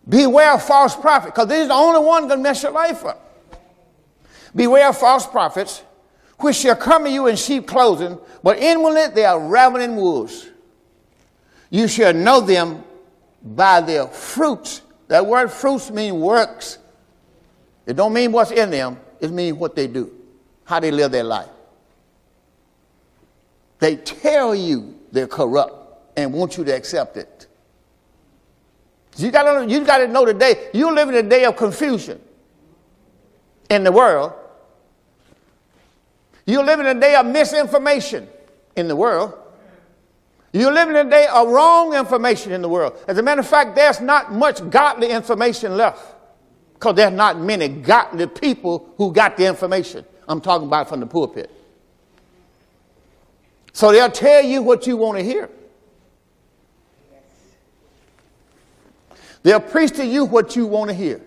[0.08, 3.06] Beware of false prophets, because this is the only one going to mess your life
[3.06, 3.30] up.
[4.56, 5.84] Beware of false prophets,
[6.40, 10.48] which shall come to you in sheep clothing, but inwardly they are ravening wolves.
[11.70, 12.84] You shall know them
[13.44, 14.82] by their fruits.
[15.08, 16.80] That word fruits means works.
[17.90, 20.12] It don't mean what's in them, it means what they do,
[20.64, 21.50] how they live their life.
[23.80, 27.48] They tell you they're corrupt and want you to accept it.
[29.18, 32.22] You got you to know today, you're living a day of confusion
[33.72, 34.34] in the world.
[36.46, 38.28] You're living a day of misinformation
[38.76, 39.34] in the world.
[40.54, 43.04] You're living a day of wrong information in the world.
[43.08, 46.19] As a matter of fact, there's not much godly information left
[46.80, 50.06] because there's not many godly people who got the information.
[50.30, 51.52] I'm talking about from the pulpit.
[53.74, 55.50] So they'll tell you what you want to hear.
[59.44, 61.22] They'll preach to you what you want to hear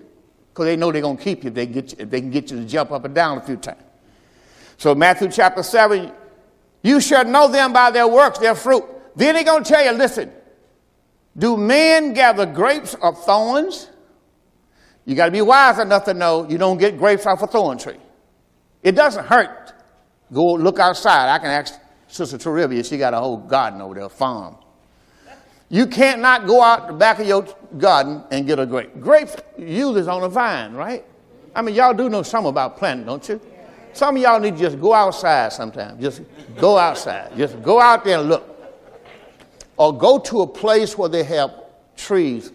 [0.49, 2.31] because they know they're going to keep you if they, get you if they can
[2.31, 3.83] get you to jump up and down a few times.
[4.79, 6.13] So Matthew chapter 7,
[6.83, 8.85] you shall know them by their works, their fruit.
[9.17, 10.33] Then he's going to tell you, listen,
[11.37, 13.89] do men gather grapes of thorns?
[15.05, 17.79] You got to be wise enough to know you don't get grapes off a thorn
[17.79, 17.99] tree.
[18.83, 19.73] It doesn't hurt.
[20.33, 21.29] Go look outside.
[21.29, 21.75] I can ask
[22.09, 22.89] Sister Toribia.
[22.89, 24.57] She got a whole garden over there, a farm.
[25.69, 27.47] You can't not go out the back of your
[27.79, 29.01] garden and get a grape.
[29.01, 31.05] Grapes usually is on a vine, right?
[31.55, 33.41] I mean, y'all do know something about planting, don't you?
[33.95, 36.01] Some of y'all need to just go outside sometimes.
[36.01, 36.23] Just
[36.59, 37.37] go outside.
[37.37, 38.49] Just go out there and look.
[39.77, 41.55] Or go to a place where they have
[41.97, 42.53] trees,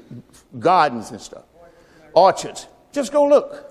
[0.59, 1.43] gardens and stuff,
[2.17, 2.67] orchards.
[2.91, 3.63] Just go look.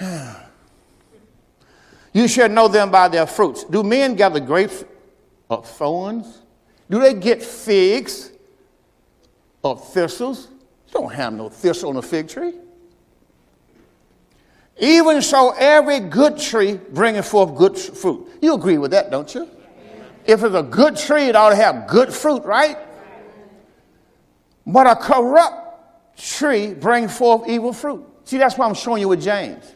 [2.16, 3.64] You shall know them by their fruits.
[3.64, 4.84] Do men gather grapes
[5.50, 6.42] of thorns?
[6.88, 8.30] Do they get figs
[9.64, 10.46] of thistles?
[10.86, 12.52] You don't have no thistle on a fig tree.
[14.78, 18.28] Even so, every good tree bringeth forth good fruit.
[18.40, 19.48] You agree with that, don't you?
[20.24, 22.78] If it's a good tree, it ought to have good fruit, right?
[24.64, 25.63] But a corrupt
[26.16, 28.04] tree bring forth evil fruit.
[28.24, 29.74] See, that's why I'm showing you with James.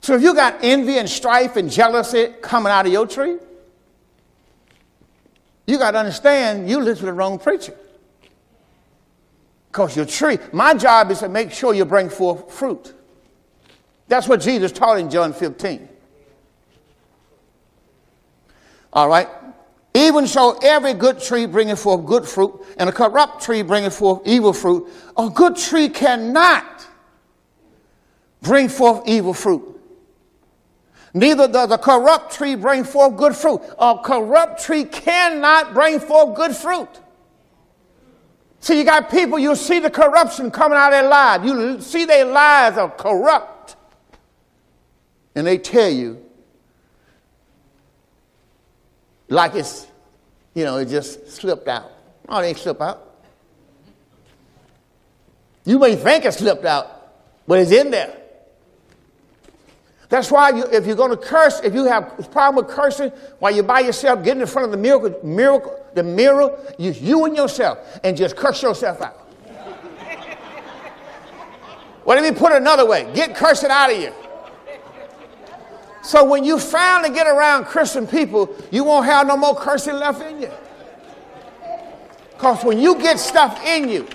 [0.00, 3.36] So if you got envy and strife and jealousy coming out of your tree,
[5.66, 7.76] you got to understand you listen to the wrong preacher.
[9.70, 12.92] Because your tree, my job is to make sure you bring forth fruit.
[14.08, 15.88] That's what Jesus taught in John 15.
[18.92, 19.28] All right?
[20.10, 24.22] Even so, every good tree bringeth forth good fruit, and a corrupt tree bringeth forth
[24.24, 24.88] evil fruit.
[25.16, 26.84] A good tree cannot
[28.42, 29.80] bring forth evil fruit.
[31.14, 33.60] Neither does a corrupt tree bring forth good fruit.
[33.78, 36.88] A corrupt tree cannot bring forth good fruit.
[38.58, 41.44] See, you got people, you see the corruption coming out of their lives.
[41.46, 43.76] You see their lives are corrupt.
[45.36, 46.20] And they tell you,
[49.28, 49.86] like it's,
[50.54, 51.90] you know, it just slipped out.
[52.28, 53.06] Oh, it ain't slipped out.
[55.64, 57.12] You may think it slipped out,
[57.46, 58.16] but it's in there.
[60.08, 63.10] That's why you, if you're going to curse, if you have a problem with cursing
[63.38, 67.24] while you're by yourself, get in front of the miracle, miracle, the mirror, use you
[67.26, 69.28] and yourself, and just curse yourself out.
[72.04, 74.12] well, let me put it another way: get cursing out of you.
[76.02, 80.22] So when you finally get around Christian people, you won't have no more cursing left
[80.22, 80.50] in you.
[82.32, 84.08] Because when you get stuff in you,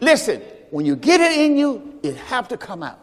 [0.00, 2.98] listen, when you get it in you, it have to come out.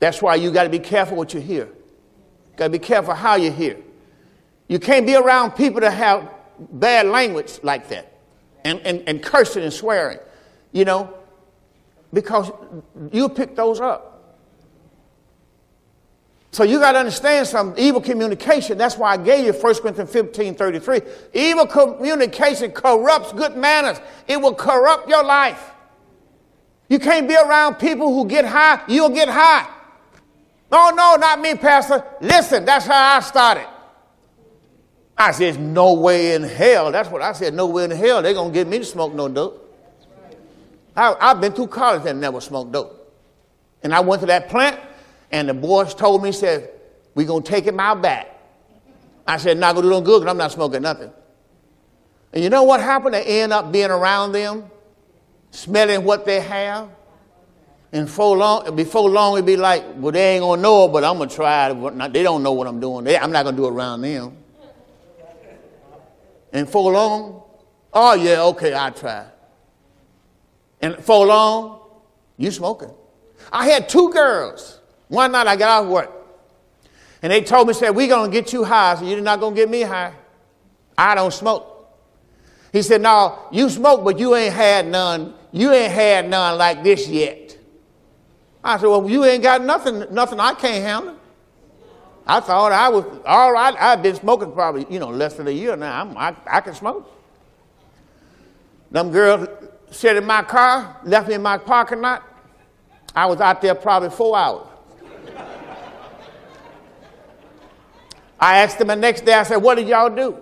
[0.00, 1.68] That's why you got to be careful what you hear.
[2.56, 3.78] Got to be careful how you hear.
[4.68, 6.28] You can't be around people that have
[6.58, 8.12] bad language like that
[8.64, 10.18] and, and, and cursing and swearing,
[10.72, 11.14] you know,
[12.12, 12.50] because
[13.12, 14.17] you pick those up.
[16.50, 18.78] So you got to understand some evil communication.
[18.78, 21.00] That's why I gave you 1 Corinthians 15 33.
[21.34, 25.72] Evil communication corrupts good manners, it will corrupt your life.
[26.88, 29.68] You can't be around people who get high, you'll get high.
[30.70, 32.04] No, no, not me, Pastor.
[32.20, 33.66] Listen, that's how I started.
[35.16, 36.92] I said, no way in hell.
[36.92, 38.22] That's what I said, no way in hell.
[38.22, 39.64] They're going to get me to smoke no dope.
[40.94, 42.94] I, have been through college and never smoked dope.
[43.82, 44.78] And I went to that plant,
[45.30, 46.70] and the boys told me, said,
[47.14, 48.28] we're going to take him out back.
[49.26, 51.10] I said, not going to do no good because I'm not smoking nothing.
[52.32, 53.14] And you know what happened?
[53.14, 54.70] They end up being around them,
[55.50, 56.90] smelling what they have.
[57.92, 61.04] And before long, before long, it'd be like, well, they ain't gonna know it, but
[61.04, 62.12] I'm gonna try it.
[62.12, 63.04] They don't know what I'm doing.
[63.04, 64.36] They, I'm not gonna do it around them.
[66.52, 67.42] And before long,
[67.94, 69.26] oh yeah, okay, I try.
[70.82, 71.80] And before long,
[72.36, 72.92] you smoking.
[73.50, 74.77] I had two girls.
[75.08, 76.10] One night I got off work,
[77.22, 79.68] and they told me, said, we're gonna get you high." So "You're not gonna get
[79.68, 80.12] me high.
[80.96, 81.64] I don't smoke."
[82.72, 85.34] He said, "No, you smoke, but you ain't had none.
[85.52, 87.48] You ain't had none like this yet."
[88.62, 91.16] I said, Well, you ain't got nothing, nothing I can't handle.
[92.26, 93.74] I thought I was all right.
[93.78, 96.02] I've been smoking probably, you know, less than a year now.
[96.02, 97.10] I'm, I, I can smoke.
[98.90, 99.48] Them girls
[99.90, 102.22] sat in my car, left me in my parking lot.
[103.14, 104.66] I was out there probably four hours.
[108.40, 110.36] I asked them the next day, I said, What did y'all do?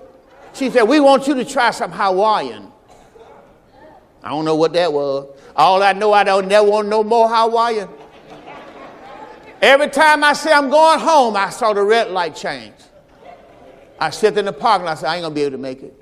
[0.52, 2.70] She said, We want you to try some Hawaiian.
[4.22, 5.28] I don't know what that was.
[5.54, 7.88] All I know, I don't never want no more Hawaiian.
[9.62, 12.74] Every time I say I'm going home, I saw the red light change.
[13.98, 15.82] I sit in the park and I said, I ain't gonna be able to make
[15.82, 15.94] it.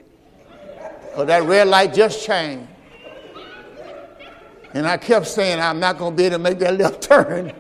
[1.11, 2.66] Because that red light just changed.
[4.72, 7.53] And I kept saying, I'm not to be able to make that little turn.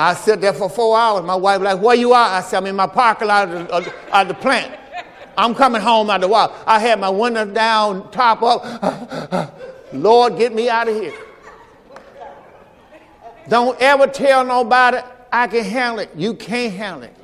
[0.00, 1.24] I sat there for four hours.
[1.24, 2.28] My wife like, where you are?
[2.30, 4.78] I said, I'm in my parking lot of the, of, the plant.
[5.36, 6.52] I'm coming home out the wild.
[6.66, 9.54] I had my windows down, top up.
[9.92, 11.12] Lord, get me out of here.
[13.48, 14.98] Don't ever tell nobody
[15.32, 16.10] I can handle it.
[16.16, 17.16] You can't handle it.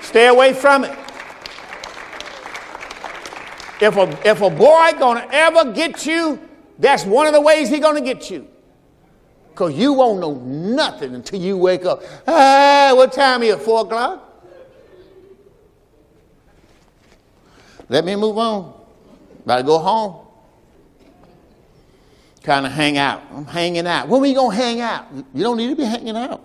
[0.00, 0.96] Stay away from it.
[3.80, 6.38] If a, if a boy gonna ever get you,
[6.78, 8.49] that's one of the ways he gonna get you.
[9.50, 12.02] Because you won't know nothing until you wake up.
[12.26, 13.60] Ah, what time is it?
[13.60, 14.26] Four o'clock?
[17.88, 18.72] Let me move on.
[19.46, 20.26] Gotta go home.
[22.42, 23.22] Kind of hang out.
[23.32, 24.08] I'm hanging out.
[24.08, 25.06] When are we gonna hang out?
[25.34, 26.42] You don't need to be hanging out.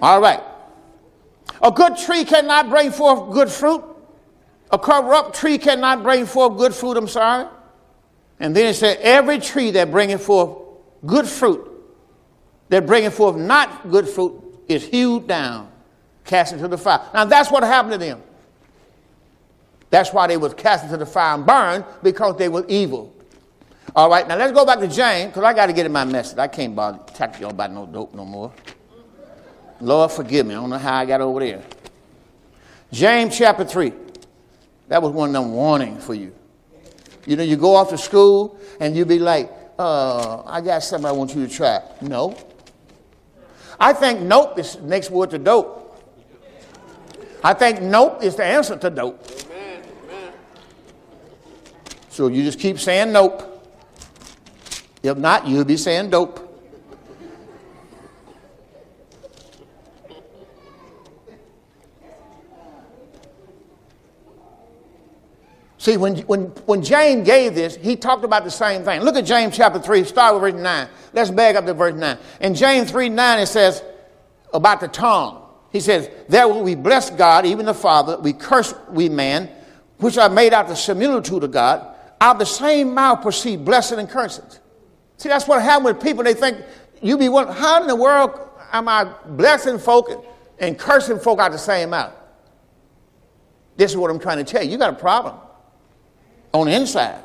[0.00, 0.40] All right.
[1.60, 3.84] A good tree cannot bring forth good fruit.
[4.70, 7.46] A corrupt tree cannot bring forth good fruit, I'm sorry.
[8.40, 10.61] And then it said, every tree that bringeth forth
[11.04, 11.68] good fruit,
[12.68, 15.70] that bringeth forth not good fruit, is hewed down,
[16.24, 17.00] cast into the fire.
[17.12, 18.22] Now that's what happened to them.
[19.90, 23.14] That's why they was cast into the fire and burned, because they were evil.
[23.94, 26.04] All right, now let's go back to James, because I got to get in my
[26.04, 26.38] message.
[26.38, 28.52] I can't bother talk to y'all about no dope no more.
[29.80, 30.54] Lord, forgive me.
[30.54, 31.62] I don't know how I got over there.
[32.90, 33.92] James chapter 3.
[34.88, 36.32] That was one of them warnings for you.
[37.26, 39.50] You know, you go off to school and you be like,
[39.82, 41.82] uh, I got something I want you to try.
[42.00, 42.36] No.
[43.80, 45.80] I think nope is next word to dope.
[47.42, 49.26] I think nope is the answer to dope.
[49.46, 49.82] Amen.
[50.04, 50.32] Amen.
[52.10, 53.48] So you just keep saying nope.
[55.02, 56.51] If not, you'll be saying dope.
[65.82, 69.00] See, when, when, when James gave this, he talked about the same thing.
[69.00, 70.88] Look at James chapter 3, start with verse 9.
[71.12, 72.18] Let's back up to verse 9.
[72.40, 73.82] In James 3 9, it says
[74.54, 75.42] about the tongue.
[75.72, 79.50] He says, There will we bless God, even the Father, we curse we man,
[79.98, 81.84] which are made out the similitude of God.
[82.20, 84.60] Out of the same mouth proceed blessing and curses.
[85.16, 86.22] See, that's what happened with people.
[86.22, 86.58] They think,
[87.02, 88.38] you be one, how in the world
[88.72, 90.24] am I blessing folk
[90.60, 92.14] and cursing folk out the same mouth?
[93.76, 94.70] This is what I'm trying to tell you.
[94.70, 95.40] You got a problem
[96.52, 97.22] on the inside.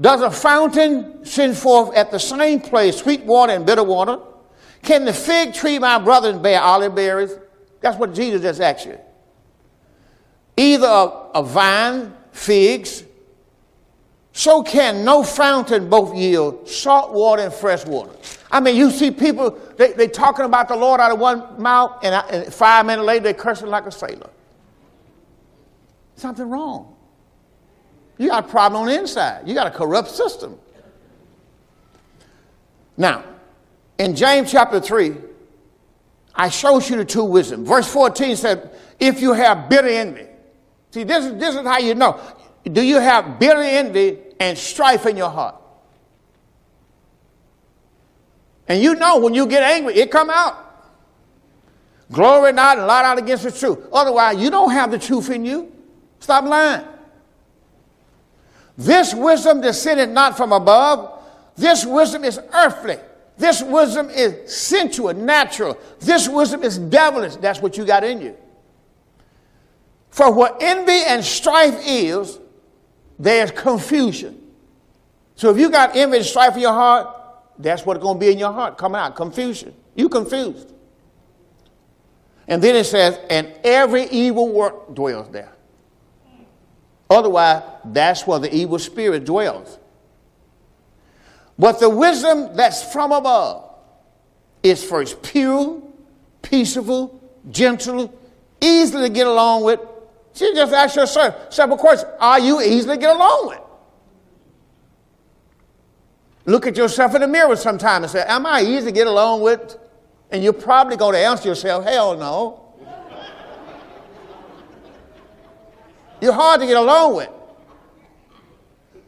[0.00, 4.18] Does a fountain send forth at the same place sweet water and bitter water?
[4.82, 7.32] Can the fig tree, my brothers, bear olive berries?
[7.80, 8.98] That's what Jesus just asked you.
[10.56, 13.04] Either a, a vine, figs,
[14.32, 18.12] so can no fountain both yield salt water and fresh water.
[18.52, 21.98] I mean, you see people, they, they talking about the Lord out of one mouth,
[22.04, 24.30] and, and five minutes later, they're cursing like a sailor.
[26.14, 26.94] Something wrong.
[28.18, 29.46] You got a problem on the inside.
[29.46, 30.58] You got a corrupt system.
[32.96, 33.24] Now,
[33.96, 35.14] in James chapter 3,
[36.34, 37.64] I showed you the two wisdom.
[37.64, 40.26] Verse 14 said, if you have bitter envy.
[40.90, 42.20] See, this is, this is how you know.
[42.64, 45.56] Do you have bitter envy and strife in your heart?
[48.66, 50.64] And you know when you get angry, it come out.
[52.10, 53.86] Glory not and lie out against the truth.
[53.92, 55.72] Otherwise, you don't have the truth in you.
[56.20, 56.84] Stop lying.
[58.78, 61.20] This wisdom descended not from above.
[61.56, 62.96] This wisdom is earthly.
[63.36, 65.76] This wisdom is sensual, natural.
[65.98, 67.36] This wisdom is devilish.
[67.36, 68.36] That's what you got in you.
[70.10, 72.38] For what envy and strife is,
[73.18, 74.40] there's confusion.
[75.34, 77.08] So if you got envy and strife in your heart,
[77.58, 79.74] that's what's going to be in your heart coming out confusion.
[79.96, 80.72] You confused.
[82.46, 85.52] And then it says, and every evil work dwells there.
[87.10, 89.78] Otherwise, that's where the evil spirit dwells.
[91.58, 93.64] But the wisdom that's from above
[94.62, 95.82] is first pure,
[96.42, 98.16] peaceable, gentle,
[98.60, 99.80] easily to get along with.
[100.34, 102.12] She just asked yourself several questions.
[102.20, 103.60] Are you easily to get along with?
[106.46, 109.42] Look at yourself in the mirror sometime and say, Am I easy to get along
[109.42, 109.76] with?
[110.30, 112.67] And you're probably going to answer yourself, Hell no.
[116.20, 117.30] You're hard to get along with.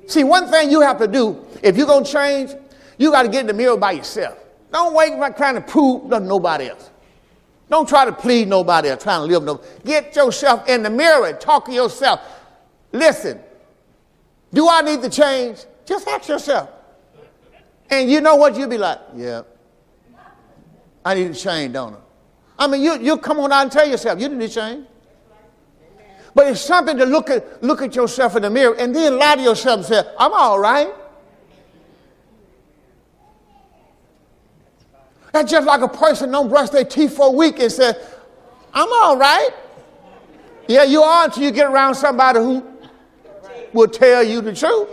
[0.07, 2.51] See, one thing you have to do, if you're going to change,
[2.99, 4.39] you got to get in the mirror by yourself.
[4.73, 6.91] Don't wait by trying to prove to nobody else.
[7.69, 9.61] Don't try to plead nobody else, trying to live no.
[9.85, 12.21] Get yourself in the mirror and talk to yourself.
[12.93, 13.41] Listen,
[14.53, 15.65] do I need to change?
[15.87, 16.69] Just ask yourself.
[17.89, 18.57] And you know what?
[18.57, 19.43] You'll be like, yeah,
[21.05, 22.65] I need to change, don't I?
[22.65, 24.87] I mean, you, you come on out and tell yourself, you need to change.
[26.35, 29.37] But it's something to look at, look at yourself in the mirror and then lie
[29.37, 30.93] to yourself and say, I'm all right.
[35.33, 37.93] That's just like a person don't brush their teeth for a week and say,
[38.73, 39.51] I'm all right.
[40.69, 42.65] Yeah, you are until you get around somebody who
[43.73, 44.89] will tell you the truth.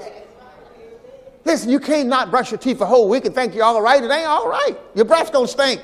[1.46, 4.04] Listen, you can't not brush your teeth a whole week and think you're all right.
[4.04, 4.76] It ain't all right.
[4.96, 5.82] Your breath's gonna stink.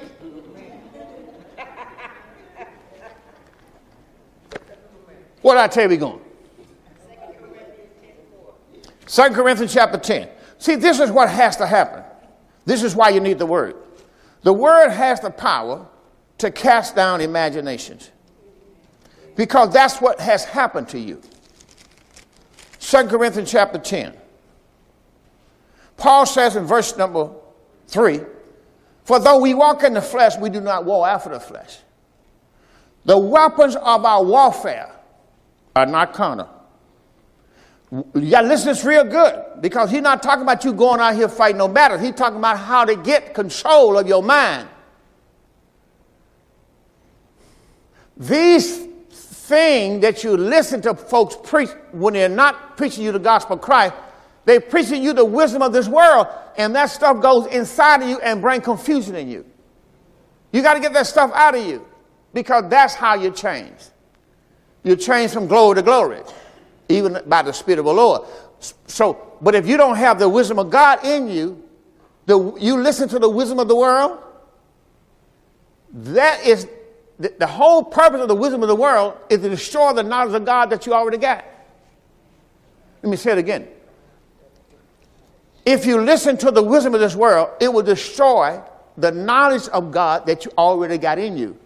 [5.43, 6.21] What did I tell you we going?
[9.05, 10.29] 2 Corinthians chapter 10.
[10.57, 12.01] See, this is what has to happen.
[12.65, 13.75] This is why you need the word.
[14.43, 15.85] The word has the power
[16.37, 18.09] to cast down imaginations
[19.35, 21.21] because that's what has happened to you.
[22.79, 24.13] 2 Corinthians chapter 10.
[25.97, 27.31] Paul says in verse number
[27.87, 28.21] 3
[29.03, 31.79] For though we walk in the flesh, we do not war after the flesh.
[33.03, 34.92] The weapons of our warfare
[35.75, 36.49] are not carnal.
[37.91, 40.99] You got to listen to this real good because he's not talking about you going
[40.99, 42.01] out here fighting no battles.
[42.01, 44.67] He's talking about how to get control of your mind.
[48.17, 53.55] These things that you listen to folks preach when they're not preaching you the gospel
[53.55, 53.93] of Christ,
[54.45, 58.19] they're preaching you the wisdom of this world, and that stuff goes inside of you
[58.19, 59.45] and bring confusion in you.
[60.51, 61.85] You got to get that stuff out of you
[62.33, 63.75] because that's how you change.
[64.83, 66.21] You change from glory to glory,
[66.89, 68.27] even by the Spirit of the Lord.
[68.87, 71.63] So, but if you don't have the wisdom of God in you,
[72.25, 74.19] the, you listen to the wisdom of the world,
[75.93, 76.67] that is
[77.19, 80.33] the, the whole purpose of the wisdom of the world is to destroy the knowledge
[80.33, 81.45] of God that you already got.
[83.01, 83.67] Let me say it again.
[85.65, 88.61] If you listen to the wisdom of this world, it will destroy
[88.97, 91.57] the knowledge of God that you already got in you.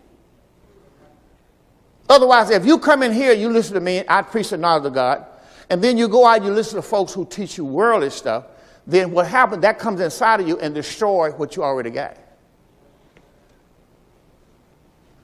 [2.09, 4.93] Otherwise, if you come in here, you listen to me, I preach the knowledge of
[4.93, 5.25] God,
[5.69, 8.45] and then you go out and you listen to folks who teach you worldly stuff,
[8.85, 12.17] then what happens, that comes inside of you and destroy what you already got.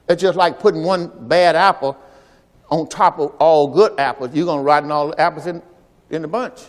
[0.10, 1.98] It's just like putting one bad apple
[2.70, 4.32] on top of all good apples.
[4.34, 5.62] You're going to rotten all the apples in,
[6.10, 6.60] in the bunch.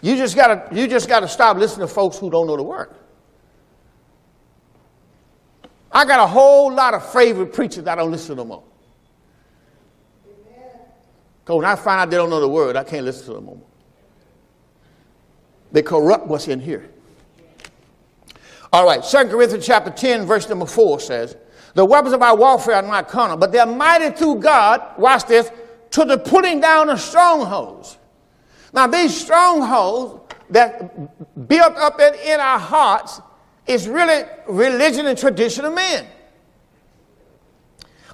[0.00, 2.56] You just got to you just got to stop listening to folks who don't know
[2.56, 2.94] the word.
[5.94, 8.64] I got a whole lot of favorite preachers I don't listen to no more.
[11.40, 13.46] Because when I find out they don't know the word, I can't listen to them
[13.46, 13.66] no more.
[15.70, 16.90] They corrupt what's in here.
[18.72, 21.36] All right, 2 Corinthians chapter 10, verse number 4 says,
[21.74, 25.50] The weapons of our warfare are not carnal, but they're mighty through God, watch this,
[25.92, 27.98] to the putting down of strongholds.
[28.72, 33.20] Now, these strongholds that built up in, in our hearts
[33.66, 36.06] is really religion and tradition of men.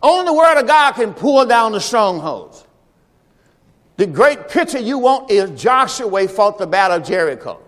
[0.02, 2.64] Only the Word of God can pull down the strongholds.
[3.96, 7.60] The great picture you want is Joshua fought the battle of Jericho.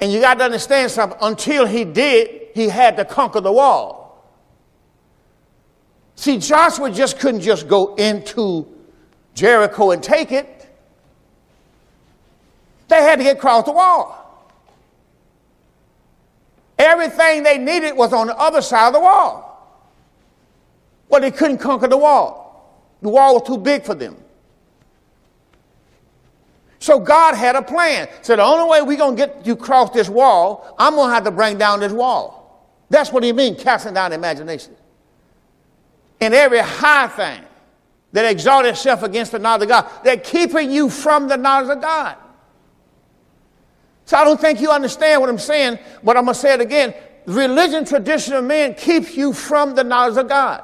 [0.00, 1.18] And you got to understand something.
[1.20, 4.04] Until he did, he had to conquer the wall.
[6.14, 8.68] See, Joshua just couldn't just go into
[9.34, 10.68] Jericho and take it.
[12.86, 14.23] They had to get across the wall.
[16.84, 19.50] Everything they needed was on the other side of the wall.
[21.08, 22.98] Well, they couldn't conquer the wall.
[23.00, 24.16] The wall was too big for them.
[26.78, 28.08] So God had a plan.
[28.20, 31.14] So the only way we're going to get you across this wall, I'm going to
[31.14, 32.68] have to bring down this wall.
[32.90, 34.76] That's what he means, casting down imagination.
[36.20, 37.42] And every high thing
[38.12, 41.80] that exalts itself against the knowledge of God, they're keeping you from the knowledge of
[41.80, 42.18] God.
[44.06, 46.60] So I don't think you understand what I'm saying, but I'm going to say it
[46.60, 46.94] again.
[47.26, 50.62] Religion, tradition of men keeps you from the knowledge of God.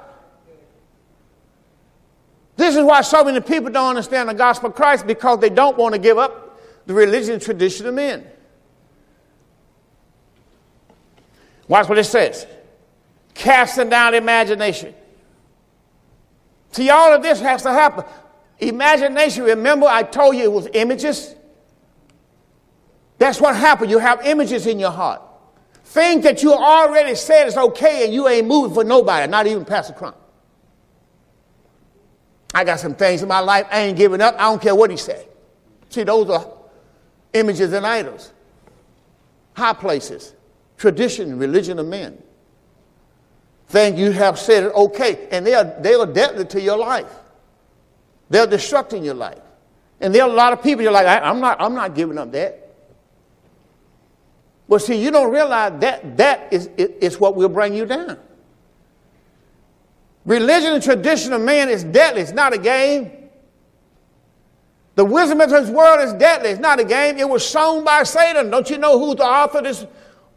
[2.56, 5.78] This is why so many people don't understand the gospel of Christ because they don't
[5.78, 8.26] want to give up the religion tradition of men.
[11.68, 12.46] Watch what it says
[13.32, 14.94] casting down imagination.
[16.72, 18.04] See, all of this has to happen.
[18.58, 21.34] Imagination, remember, I told you it was images.
[23.20, 23.90] That's what happened.
[23.90, 25.20] You have images in your heart.
[25.84, 29.66] Things that you already said is okay and you ain't moving for nobody, not even
[29.66, 30.16] Pastor Crump.
[32.54, 34.36] I got some things in my life I ain't giving up.
[34.36, 35.28] I don't care what he said.
[35.90, 36.50] See, those are
[37.34, 38.32] images and idols,
[39.52, 40.34] high places,
[40.78, 42.22] tradition, religion of men.
[43.68, 47.12] Things you have said are okay, and they are, they are deadly to your life.
[48.30, 49.42] They're destructing your life.
[50.00, 52.32] And there are a lot of people you're like, I'm not, I'm not giving up
[52.32, 52.59] that.
[54.70, 58.16] Well, see, you don't realize that that is, is what will bring you down.
[60.24, 62.20] Religion and tradition of man is deadly.
[62.20, 63.10] It's not a game.
[64.94, 66.50] The wisdom of this world is deadly.
[66.50, 67.18] It's not a game.
[67.18, 68.48] It was sown by Satan.
[68.48, 69.84] Don't you know who the author of this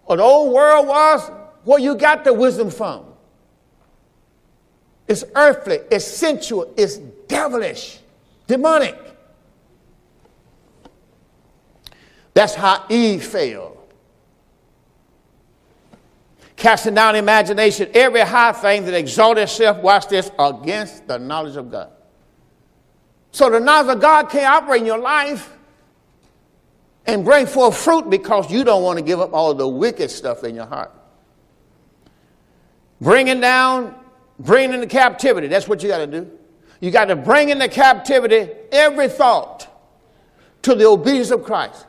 [0.08, 1.30] of the old world was?
[1.64, 3.06] Where you got the wisdom from?
[5.08, 8.00] It's earthly, it's sensual, it's devilish,
[8.48, 8.98] demonic.
[12.34, 13.73] That's how Eve failed.
[16.64, 21.70] Casting down imagination, every high thing that exalts itself, watch this, against the knowledge of
[21.70, 21.92] God.
[23.34, 25.58] So the knowledge of God can't operate in your life
[27.06, 30.46] and bring forth fruit because you don't want to give up all the wicked stuff
[30.46, 30.94] in your heart.
[33.02, 33.94] Bringing down,
[34.40, 36.32] bringing into captivity, that's what you got to do.
[36.80, 39.68] You got to bring into captivity every thought
[40.62, 41.86] to the obedience of Christ.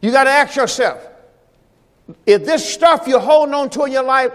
[0.00, 1.06] You got to ask yourself
[2.26, 4.32] if this stuff you're holding on to in your life,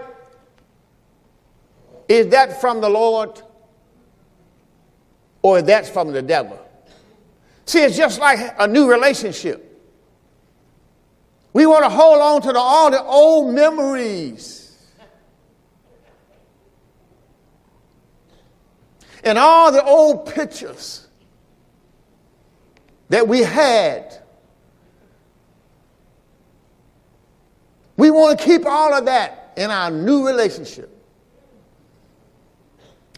[2.08, 3.40] is that from the Lord
[5.42, 6.60] or is that from the devil?
[7.66, 9.70] See, it's just like a new relationship.
[11.52, 14.60] We want to hold on to the, all the old memories.
[19.22, 21.06] And all the old pictures
[23.08, 24.23] that we had
[28.04, 30.90] We want to keep all of that in our new relationship.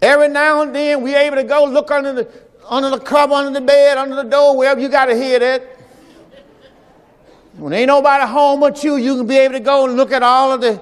[0.01, 2.28] Every now and then we're able to go look under the
[2.68, 5.62] under the cover, under the bed, under the door, wherever you got to hear that.
[7.57, 10.22] When ain't nobody home but you, you can be able to go and look at
[10.22, 10.80] all of the.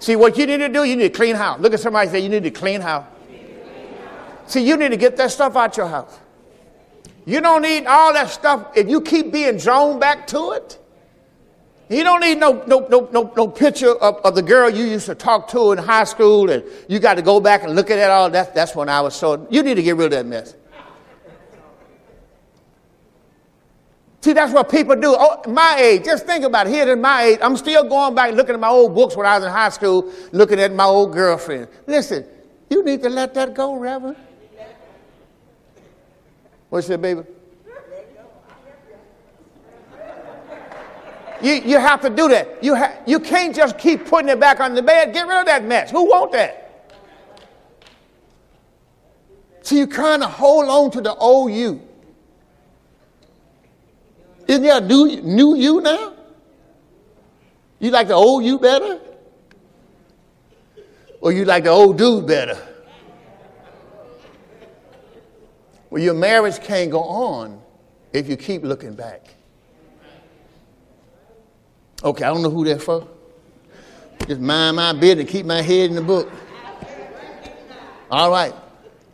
[0.00, 1.60] See, what you need to do, you need to clean house.
[1.60, 3.06] Look at somebody say, you need to clean house.
[4.48, 6.18] See, you need to get that stuff out your house.
[7.28, 8.68] You don't need all that stuff.
[8.74, 10.78] If you keep being drawn back to it,
[11.90, 15.04] you don't need no, no, no, no, no picture of, of the girl you used
[15.06, 17.96] to talk to in high school and you got to go back and look at
[17.96, 18.30] that all.
[18.30, 19.46] That, that's when I was so.
[19.50, 20.54] You need to get rid of that mess.
[24.22, 25.14] See, that's what people do.
[25.14, 26.72] Oh, my age, just think about it.
[26.72, 29.36] Here at my age, I'm still going back looking at my old books when I
[29.36, 31.68] was in high school, looking at my old girlfriend.
[31.86, 32.24] Listen,
[32.70, 34.16] you need to let that go, Reverend.
[36.68, 37.22] What's that, baby?
[41.40, 42.62] You, you have to do that.
[42.62, 45.14] You, ha- you can't just keep putting it back on the bed.
[45.14, 45.90] Get rid of that mess.
[45.90, 46.92] Who want that?
[49.62, 51.80] So you kind of hold on to the old you.
[54.48, 56.14] Isn't there a new, new you now?
[57.78, 58.98] You like the old you better?
[61.20, 62.67] Or you like the old dude better?
[65.90, 67.60] Well, your marriage can't go on
[68.12, 69.34] if you keep looking back.
[72.02, 73.08] Okay, I don't know who that's for.
[74.26, 76.30] Just mind my business, keep my head in the book.
[78.10, 78.54] All right.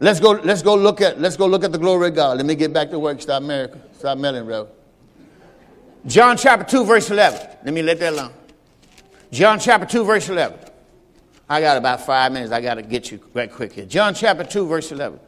[0.01, 2.37] Let's go, let's go look at let's go look at the glory of God.
[2.37, 3.23] Let me get back to work.
[3.23, 3.81] Stop America.
[3.97, 4.69] Stop meddling, bro.
[6.07, 7.41] John chapter 2, verse 11.
[7.65, 8.33] Let me let that alone.
[9.33, 10.59] John chapter 2, verse 11.
[11.49, 12.53] I got about five minutes.
[12.53, 13.87] I got to get you right quick here.
[13.87, 15.19] John chapter 2, verse 11.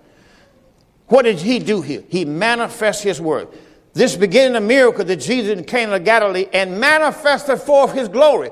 [1.09, 2.03] What did he do here?
[2.09, 3.49] He manifests his word.
[3.93, 8.51] This beginning a miracle that Jesus came to Galilee and manifested forth his glory.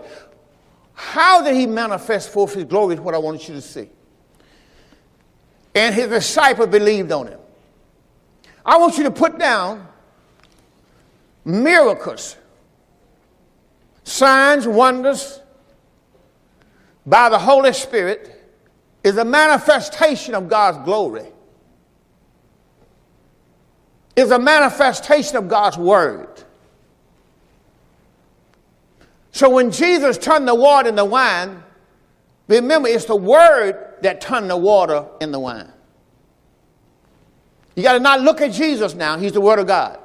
[0.94, 3.90] How did he manifest forth his glory is what I want you to see.
[5.74, 7.40] And his disciple believed on him.
[8.64, 9.86] I want you to put down
[11.44, 12.36] miracles,
[14.04, 15.40] signs, wonders
[17.04, 18.30] by the Holy Spirit
[19.02, 21.33] is a manifestation of God's glory
[24.16, 26.44] is a manifestation of God's word.
[29.32, 31.62] So when Jesus turned the water into wine,
[32.46, 35.72] remember it's the word that turned the water into wine.
[37.74, 39.98] You got to not look at Jesus now, he's the word of God.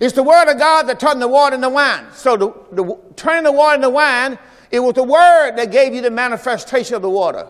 [0.00, 2.06] It's the word of God that turned the water into wine.
[2.12, 4.38] So the, the turning the water into wine,
[4.70, 7.48] it was the word that gave you the manifestation of the water.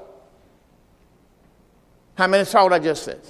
[2.14, 3.20] How many saw what I just said?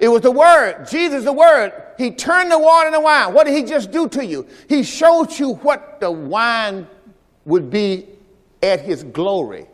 [0.00, 1.72] It was the Word, Jesus, the Word.
[1.98, 3.32] He turned the water into wine.
[3.32, 4.46] What did He just do to you?
[4.68, 6.86] He showed you what the wine
[7.44, 8.06] would be
[8.62, 9.66] at His glory.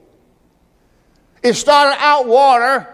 [1.43, 2.89] It started out water,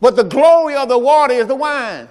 [0.00, 2.08] but the glory of the water is the wine.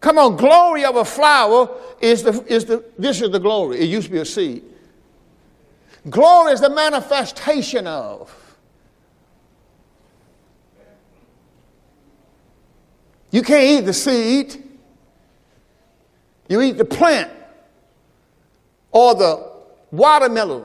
[0.00, 1.68] Come on, glory of a flower
[2.00, 3.78] is the, is the, this is the glory.
[3.78, 4.64] It used to be a seed.
[6.08, 8.34] Glory is the manifestation of.
[13.30, 14.62] You can't eat the seed.
[16.48, 17.30] You eat the plant
[18.90, 19.50] or the
[19.92, 20.64] watermelon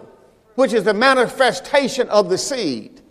[0.56, 3.02] which is the manifestation of the seed.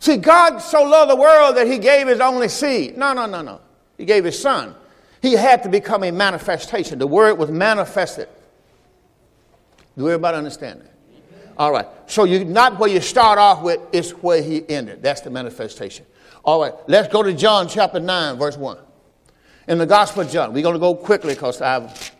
[0.00, 2.96] See, God so loved the world that he gave his only seed.
[2.96, 3.60] No, no, no, no.
[3.96, 4.74] He gave his son.
[5.22, 6.98] He had to become a manifestation.
[6.98, 8.28] The word was manifested.
[9.96, 10.94] Do everybody understand that?
[11.58, 11.86] All right.
[12.06, 15.02] So you're not where you start off with, it's where he ended.
[15.02, 16.06] That's the manifestation.
[16.44, 16.74] All right.
[16.86, 18.78] Let's go to John chapter 9, verse 1.
[19.68, 20.52] In the Gospel of John.
[20.52, 22.12] We're going to go quickly because I've.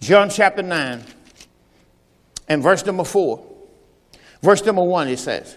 [0.00, 1.02] John chapter 9
[2.48, 3.52] and verse number 4.
[4.42, 5.56] Verse number 1, he says,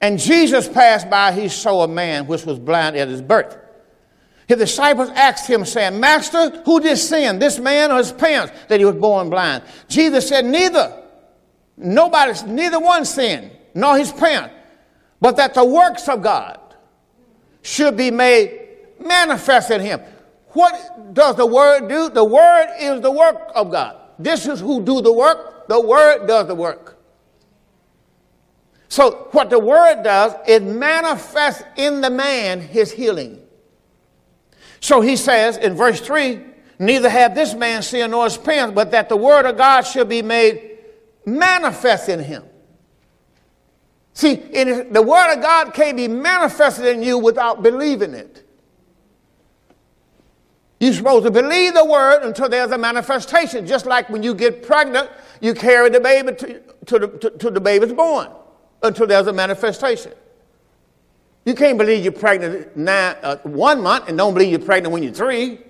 [0.00, 3.56] And Jesus passed by, he saw a man which was blind at his birth.
[4.46, 8.78] His disciples asked him, saying, Master, who did sin, this man or his parents, that
[8.78, 9.64] he was born blind?
[9.88, 11.04] Jesus said, Neither.
[11.76, 14.52] Nobody, neither one sinned, nor his parents,
[15.20, 16.58] but that the works of God
[17.62, 18.68] should be made
[19.00, 20.00] manifest in him.
[20.48, 22.08] What does the word do?
[22.08, 23.96] The word is the work of God.
[24.18, 25.68] This is who do the work.
[25.68, 26.98] The word does the work.
[28.88, 33.40] So what the word does, it manifests in the man his healing.
[34.80, 36.40] So he says in verse 3
[36.78, 40.08] Neither have this man sin nor his parents, but that the word of God should
[40.08, 40.78] be made
[41.24, 42.44] manifest in him.
[44.18, 48.44] See, the word of God can't be manifested in you without believing it.
[50.80, 53.64] You're supposed to believe the word until there's a manifestation.
[53.64, 55.08] Just like when you get pregnant,
[55.40, 58.26] you carry the baby to, to, the, to, to the baby's born
[58.82, 60.10] until there's a manifestation.
[61.44, 65.04] You can't believe you're pregnant nine, uh, one month and don't believe you're pregnant when
[65.04, 65.60] you're three.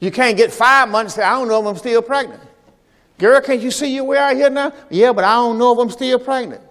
[0.00, 2.44] You can't get five months and say, I don't know if I'm still pregnant.
[3.18, 4.72] Girl, can't you see you way out here now?
[4.88, 6.62] Yeah, but I don't know if I'm still pregnant.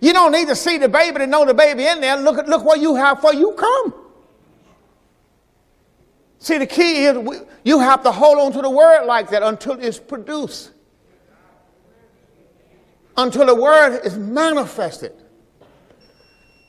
[0.00, 2.16] You don't need to see the baby to know the baby in there.
[2.16, 3.94] Look look what you have for you come.
[6.38, 9.78] See, the key is you have to hold on to the word like that until
[9.78, 10.72] it's produced.
[13.16, 15.12] Until the word is manifested.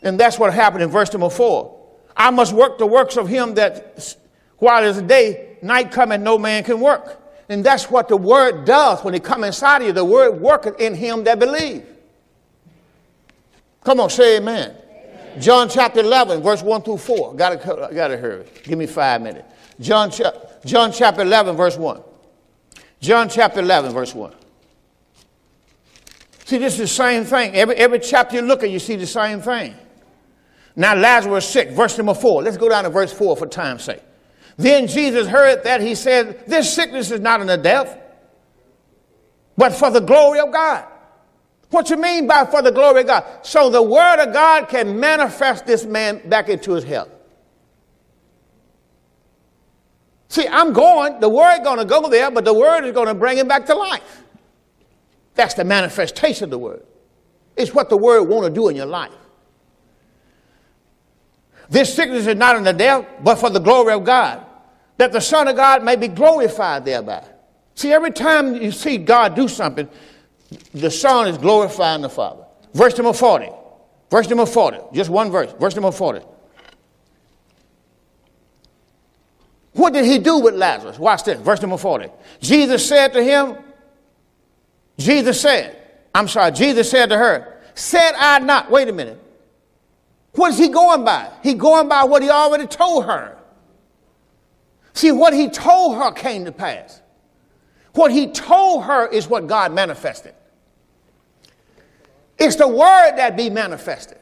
[0.01, 1.79] And that's what happened in verse number four.
[2.17, 4.17] I must work the works of him that
[4.57, 7.21] while a day, night coming, no man can work.
[7.47, 9.93] And that's what the word does when it comes inside of you.
[9.93, 11.85] The word worketh in him that believe.
[13.83, 14.75] Come on, say amen.
[14.75, 15.41] amen.
[15.41, 17.35] John chapter 11, verse 1 through 4.
[17.35, 18.45] Gotta, gotta hurry.
[18.63, 19.51] Give me five minutes.
[19.79, 20.33] John, cha-
[20.65, 22.01] John chapter 11, verse 1.
[22.99, 24.33] John chapter 11, verse 1.
[26.45, 27.55] See, this is the same thing.
[27.55, 29.75] Every, every chapter you look at, you see the same thing.
[30.75, 32.43] Now Lazarus sick, verse number four.
[32.43, 34.01] Let's go down to verse four for time's sake.
[34.57, 37.97] Then Jesus heard that he said, This sickness is not unto death,
[39.57, 40.90] but for the glory of God.
[41.71, 43.25] What you mean by for the glory of God?
[43.43, 47.09] So the word of God can manifest this man back into his health.
[50.27, 53.07] See, I'm going, the word is going to go there, but the word is going
[53.07, 54.23] to bring him back to life.
[55.35, 56.85] That's the manifestation of the word.
[57.55, 59.11] It's what the word want to do in your life.
[61.69, 64.45] This sickness is not in the death, but for the glory of God,
[64.97, 67.25] that the Son of God may be glorified thereby.
[67.75, 69.87] See, every time you see God do something,
[70.73, 72.43] the Son is glorifying the Father.
[72.73, 73.49] Verse number 40.
[74.09, 74.77] Verse number 40.
[74.93, 75.53] Just one verse.
[75.59, 76.25] Verse number 40.
[79.73, 80.99] What did he do with Lazarus?
[80.99, 81.39] Watch this.
[81.39, 82.09] Verse number 40.
[82.41, 83.57] Jesus said to him,
[84.97, 85.77] Jesus said,
[86.13, 89.17] I'm sorry, Jesus said to her, Said I not, wait a minute,
[90.33, 91.31] what is he going by?
[91.41, 93.37] He going by what he already told her.
[94.93, 97.01] See, what he told her came to pass.
[97.93, 100.33] What he told her is what God manifested.
[102.41, 104.17] It's the word that be manifested.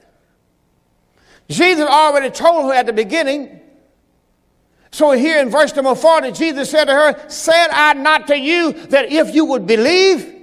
[1.48, 3.62] Jesus already told her at the beginning.
[4.92, 8.74] So here in verse number 40, Jesus said to her, Said I not to you
[8.88, 10.36] that if you would believe,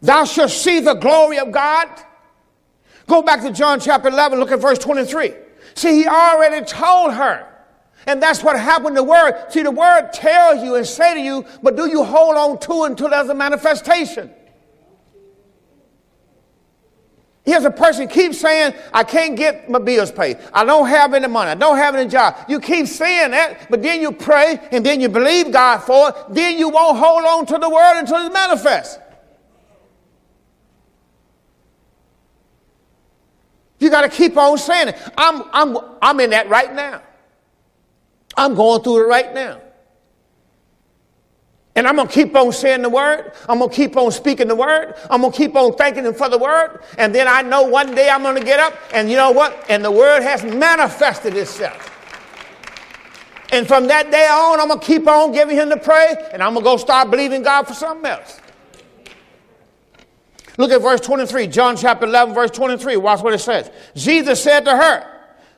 [0.00, 1.86] thou shalt see the glory of God?
[3.06, 5.34] Go back to John chapter 11, look at verse 23.
[5.74, 7.46] See, he already told her.
[8.06, 9.50] And that's what happened to the word.
[9.50, 12.84] See, the word tells you and say to you, but do you hold on to
[12.84, 14.32] it until there's a manifestation?
[17.46, 20.38] Here's a person keeps saying, I can't get my bills paid.
[20.52, 21.52] I don't have any money.
[21.52, 22.36] I don't have any job.
[22.48, 26.16] You keep saying that, but then you pray and then you believe God for it.
[26.30, 28.98] Then you won't hold on to the word until it manifests.
[33.78, 35.12] You got to keep on saying it.
[35.16, 37.00] I'm, I'm, I'm in that right now.
[38.36, 39.60] I'm going through it right now.
[41.76, 43.32] And I'm going to keep on saying the word.
[43.50, 44.94] I'm going to keep on speaking the word.
[45.10, 46.82] I'm going to keep on thanking him for the word.
[46.96, 49.66] And then I know one day I'm going to get up and you know what?
[49.68, 51.92] And the word has manifested itself.
[53.52, 56.42] And from that day on, I'm going to keep on giving him the praise and
[56.42, 58.40] I'm going to go start believing God for something else.
[60.56, 62.96] Look at verse 23, John chapter 11, verse 23.
[62.96, 63.70] Watch what it says.
[63.94, 65.06] Jesus said to her,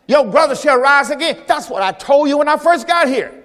[0.08, 1.44] Your brother shall rise again.
[1.46, 3.37] That's what I told you when I first got here.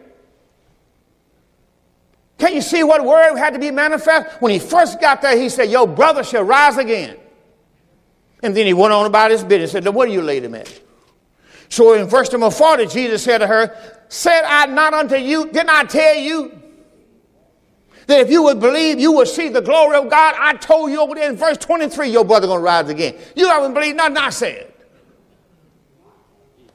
[2.43, 4.41] Can you see what word had to be manifest?
[4.41, 7.15] When he first got there, he said, Your brother shall rise again.
[8.43, 9.71] And then he went on about his business.
[9.71, 10.81] Said, What are you laid him at?
[11.69, 15.69] So in verse number 40, Jesus said to her, Said I not unto you, didn't
[15.69, 16.51] I tell you
[18.07, 20.35] that if you would believe, you would see the glory of God?
[20.37, 23.15] I told you over there in verse 23, your brother gonna rise again.
[23.37, 24.73] You haven't believed nothing I said.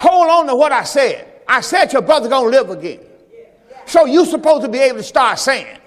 [0.01, 1.43] Hold on to what I said.
[1.47, 3.01] I said your brother gonna live again.
[3.89, 5.79] So you're supposed to be able to start saying.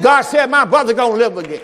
[0.00, 1.60] God said, My brother gonna live again.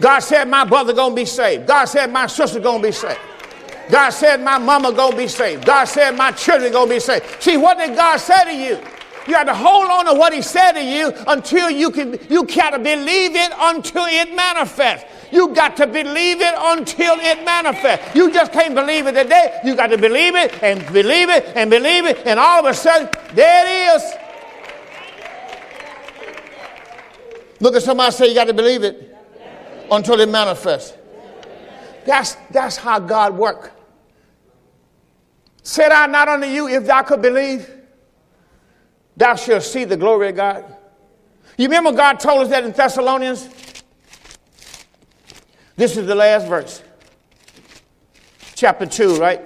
[0.00, 1.66] God said, My brother gonna be saved.
[1.66, 3.20] God said, My sister gonna be saved.
[3.90, 5.64] God said, My mama gonna be saved.
[5.64, 7.24] God said, My children gonna be saved.
[7.40, 8.80] See, what did God say to you?
[9.26, 12.44] You have to hold on to what he said to you until you can you
[12.44, 15.06] gotta believe it until it manifests.
[15.34, 18.14] You got to believe it until it manifests.
[18.14, 19.58] You just can't believe it today.
[19.64, 22.72] You got to believe it and believe it and believe it, and all of a
[22.72, 24.12] sudden, there it is.
[27.58, 29.12] Look at somebody say you got to believe it
[29.90, 30.96] until it manifests.
[32.06, 33.70] That's, that's how God works.
[35.64, 37.68] Said I not unto you, if thou could believe,
[39.16, 40.64] thou shalt see the glory of God.
[41.58, 43.48] You remember God told us that in Thessalonians?
[45.76, 46.82] This is the last verse.
[48.54, 49.40] Chapter 2, right?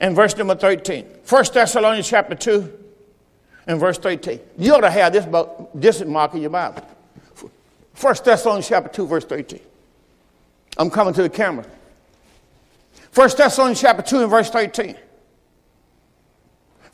[0.00, 1.04] And verse number 13.
[1.28, 2.78] 1 Thessalonians chapter 2
[3.66, 4.40] and verse 13.
[4.58, 6.86] You ought to have this, book, this mark in your Bible.
[8.00, 9.60] 1 Thessalonians chapter 2, verse 13.
[10.76, 11.64] I'm coming to the camera.
[13.14, 14.96] 1 Thessalonians chapter 2 and verse 13.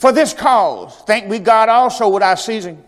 [0.00, 2.82] For this cause, thank we God also without ceasing.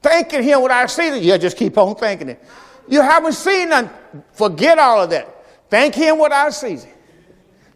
[0.00, 1.22] Thanking Him without ceasing.
[1.22, 2.38] Yeah, just keep on thanking Him.
[2.88, 3.90] You haven't seen none.
[4.32, 5.44] Forget all of that.
[5.68, 6.94] Thank Him without ceasing.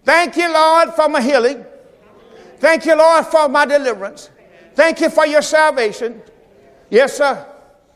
[0.03, 1.62] Thank you, Lord, for my healing.
[2.57, 4.30] Thank you, Lord, for my deliverance.
[4.74, 6.22] Thank you for your salvation.
[6.88, 7.46] Yes, sir.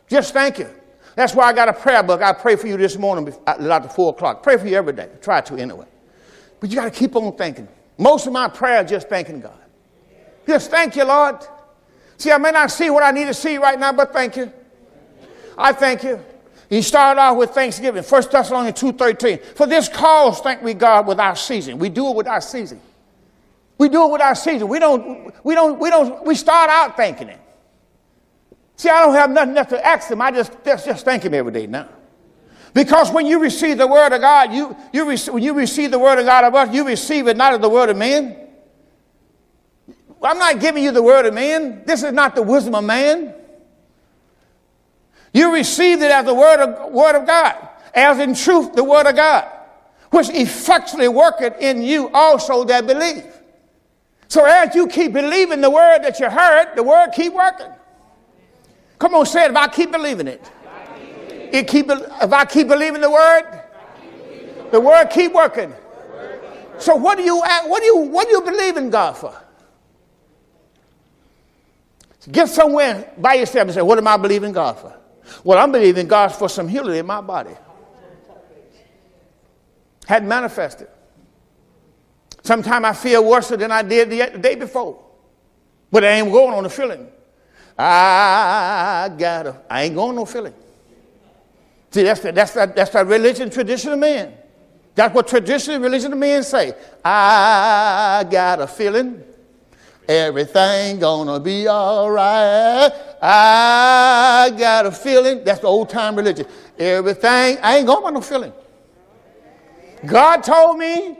[0.07, 0.69] Just thank you.
[1.17, 2.21] That's why I got a prayer book.
[2.21, 4.43] I pray for you this morning uh, after 4 o'clock.
[4.43, 5.09] Pray for you every day.
[5.23, 5.87] Try to anyway.
[6.61, 7.69] But you got to keep on thanking.
[7.97, 9.62] Most of my prayer is just thanking God.
[10.47, 11.37] Just thank you, Lord.
[12.17, 14.53] See, I may not see what I need to see right now, but thank you.
[15.57, 16.21] I thank you.
[16.69, 18.03] He started off with thanksgiving.
[18.03, 19.57] 1 Thessalonians 2.13.
[19.57, 21.79] For this cause thank we God without season.
[21.79, 22.81] We do it without season.
[23.77, 24.69] We do it without season.
[24.69, 27.39] We don't, we don't, we don't, we start out thanking him.
[28.77, 30.23] See, I don't have nothing else to ask him.
[30.23, 31.89] I just, just, just thank him every day now.
[32.75, 36.19] Because when you receive the word of God, you, you when you receive the word
[36.19, 37.97] of God of us, you receive it not as the word of
[40.23, 40.31] man.
[40.31, 41.83] I'm not giving you the word of man.
[41.85, 43.35] This is not the wisdom of man.
[45.33, 49.07] You received it as the word of, word of God, as in truth the word
[49.07, 49.51] of God,
[50.11, 53.25] which effectually worketh in you also that believe.
[54.29, 57.71] So as you keep believing the word that you heard, the word keep working.
[58.99, 59.51] Come on, say it.
[59.51, 60.51] If I keep believing it,
[61.53, 61.91] it keep.
[61.91, 63.63] If I keep believing the word,
[64.71, 65.75] the word keep working.
[66.79, 69.42] So what do you what do you what do you believe in God for?
[72.31, 74.97] Get somewhere by yourself and say, What am I believing God for?
[75.45, 77.55] Well, I'm believing God for some healing in my body.
[80.07, 80.89] Had manifested.
[82.43, 85.03] Sometimes I feel worse than I did the day before.
[85.91, 87.09] But I ain't going on the feeling.
[87.79, 90.55] I got to, I ain't going no feeling.
[91.91, 94.33] See, that's the, that's that, that's that religion tradition of men.
[94.95, 96.75] That's what traditional religion of men say.
[97.05, 99.23] I got a feeling.
[100.09, 102.91] Everything gonna be all right.
[103.23, 105.45] I got a feeling.
[105.45, 106.47] That's the old time religion.
[106.79, 108.53] Everything, I ain't going by no feeling.
[110.05, 111.19] God told me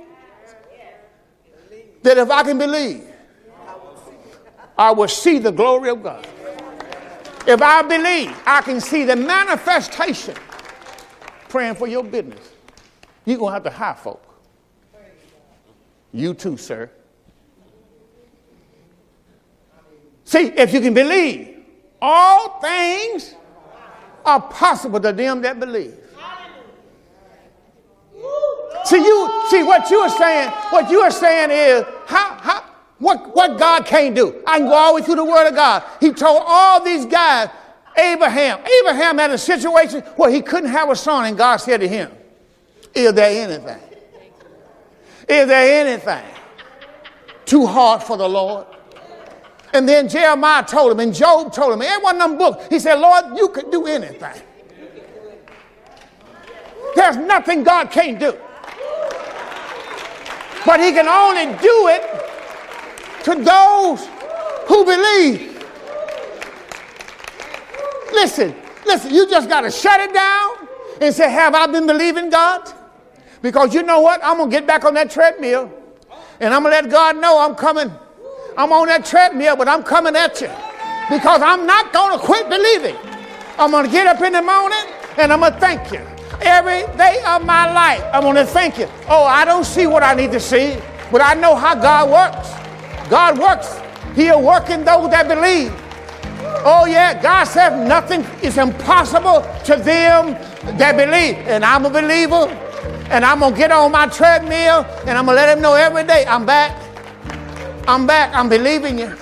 [2.03, 3.07] that if I can believe,
[4.77, 6.27] I will see the glory of God.
[7.47, 10.35] If I believe, I can see the manifestation.
[11.49, 12.53] Praying for your business.
[13.25, 14.25] You're going to have to hire folk.
[16.13, 16.91] You too, sir.
[20.33, 21.63] See, if you can believe,
[22.01, 23.35] all things
[24.25, 25.95] are possible to them that believe.
[28.87, 30.49] See, you see what you are saying.
[30.71, 32.65] What you are saying is how how
[32.99, 34.43] what what God can't do.
[34.47, 35.85] I can go all the way through the Word of God.
[36.01, 37.51] He told all these guys,
[37.99, 38.61] Abraham.
[38.81, 42.11] Abraham had a situation where he couldn't have a son, and God said to him,
[42.95, 43.81] Is there anything?
[45.29, 46.25] Is there anything
[47.45, 48.67] too hard for the Lord?
[49.73, 52.79] And then Jeremiah told him, and Job told him, every one of them books, he
[52.79, 54.43] said, Lord, you could do anything.
[56.95, 58.37] There's nothing God can't do.
[60.67, 62.03] But he can only do it
[63.25, 64.07] to those
[64.67, 65.65] who believe.
[68.13, 68.55] Listen,
[68.87, 70.69] listen, you just got to shut it down
[71.01, 72.71] and say, Have I been believing God?
[73.41, 74.21] Because you know what?
[74.23, 75.73] I'm going to get back on that treadmill
[76.39, 77.91] and I'm going to let God know I'm coming.
[78.57, 80.51] I'm on that treadmill, but I'm coming at you
[81.11, 82.97] because I'm not going to quit believing.
[83.59, 84.85] I'm going to get up in the morning
[85.19, 86.01] and I'm going to thank you.
[86.43, 88.89] Every day of my life, I'm going to thank you.
[89.09, 90.77] Oh, I don't see what I need to see,
[91.11, 92.49] but I know how God works.
[93.09, 93.79] God works.
[94.15, 95.73] He'll work in those that believe.
[96.65, 100.33] Oh, yeah, God said nothing is impossible to them
[100.77, 101.37] that believe.
[101.47, 102.49] And I'm a believer,
[103.11, 105.75] and I'm going to get on my treadmill, and I'm going to let them know
[105.75, 106.92] every day I'm back.
[107.87, 108.35] I'm back.
[108.35, 109.15] I'm believing you.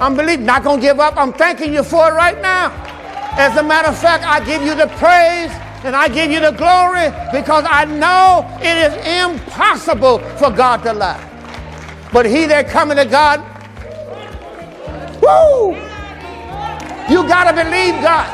[0.00, 0.46] I'm believing.
[0.46, 1.16] Not going to give up.
[1.16, 2.72] I'm thanking you for it right now.
[3.36, 5.50] As a matter of fact, I give you the praise
[5.84, 10.92] and I give you the glory because I know it is impossible for God to
[10.92, 11.30] lie.
[12.12, 13.40] But he that coming to God,
[15.20, 15.74] woo!
[17.12, 18.24] You got to believe God.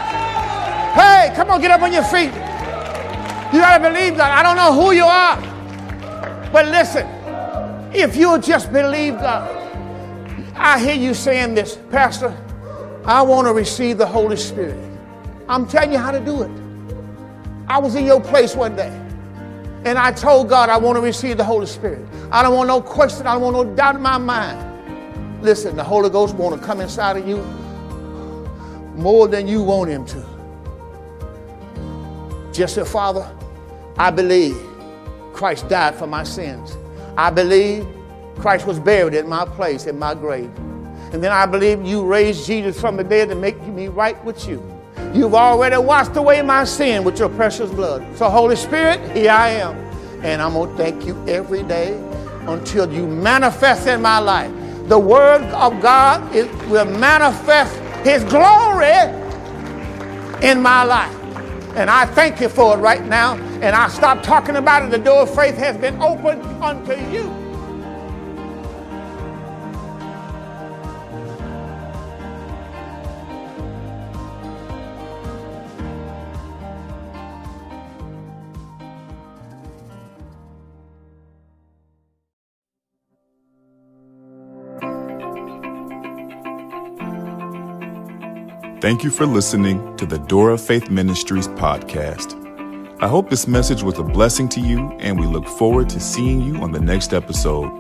[0.94, 2.32] Hey, come on, get up on your feet.
[3.52, 4.30] You got to believe God.
[4.30, 5.36] I don't know who you are,
[6.52, 7.06] but listen,
[7.92, 12.36] if you'll just believe God, uh, I hear you saying this, Pastor,
[13.04, 14.78] I want to receive the Holy Spirit.
[15.48, 16.50] I'm telling you how to do it.
[17.66, 18.90] I was in your place one day
[19.84, 22.06] and I told God I want to receive the Holy Spirit.
[22.30, 25.42] I don't want no question, I don't want no doubt in my mind.
[25.42, 27.38] Listen, the Holy Ghost want to come inside of you
[28.94, 30.24] more than you want him to.
[32.52, 33.28] Just say, Father,
[33.96, 34.56] I believe
[35.32, 36.76] Christ died for my sins.
[37.20, 37.86] I believe
[38.36, 40.50] Christ was buried in my place, in my grave.
[41.12, 44.48] And then I believe you raised Jesus from the dead to make me right with
[44.48, 44.64] you.
[45.12, 48.16] You've already washed away my sin with your precious blood.
[48.16, 49.76] So, Holy Spirit, here I am.
[50.24, 51.92] And I'm going to thank you every day
[52.46, 54.50] until you manifest in my life.
[54.88, 58.96] The Word of God is, will manifest His glory
[60.42, 61.14] in my life.
[61.76, 63.49] And I thank you for it right now.
[63.62, 64.90] And I stop talking about it.
[64.90, 67.40] The door of faith has been opened unto you.
[88.80, 92.49] Thank you for listening to the Door of Faith Ministries podcast.
[93.02, 96.42] I hope this message was a blessing to you, and we look forward to seeing
[96.42, 97.72] you on the next episode.